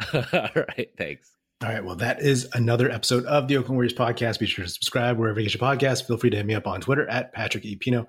All 0.15 0.65
right, 0.69 0.91
thanks. 0.97 1.33
All 1.63 1.69
right. 1.69 1.85
Well, 1.85 1.97
that 1.97 2.21
is 2.21 2.49
another 2.55 2.91
episode 2.91 3.25
of 3.27 3.47
the 3.47 3.57
Oakland 3.57 3.77
Warriors 3.77 3.95
podcast. 3.95 4.41
Be 4.41 4.47
sure 4.47 4.65
to 4.65 4.71
subscribe 4.71 5.17
wherever 5.17 5.39
you 5.39 5.49
get 5.49 5.55
your 5.55 5.63
podcast. 5.63 6.07
Feel 6.07 6.17
free 6.17 6.31
to 6.31 6.37
hit 6.37 6.47
me 6.47 6.55
up 6.55 6.67
on 6.67 6.81
Twitter 6.81 7.09
at 7.09 7.33
Patrick 7.33 7.65
E. 7.65 7.77
Pino 7.77 8.09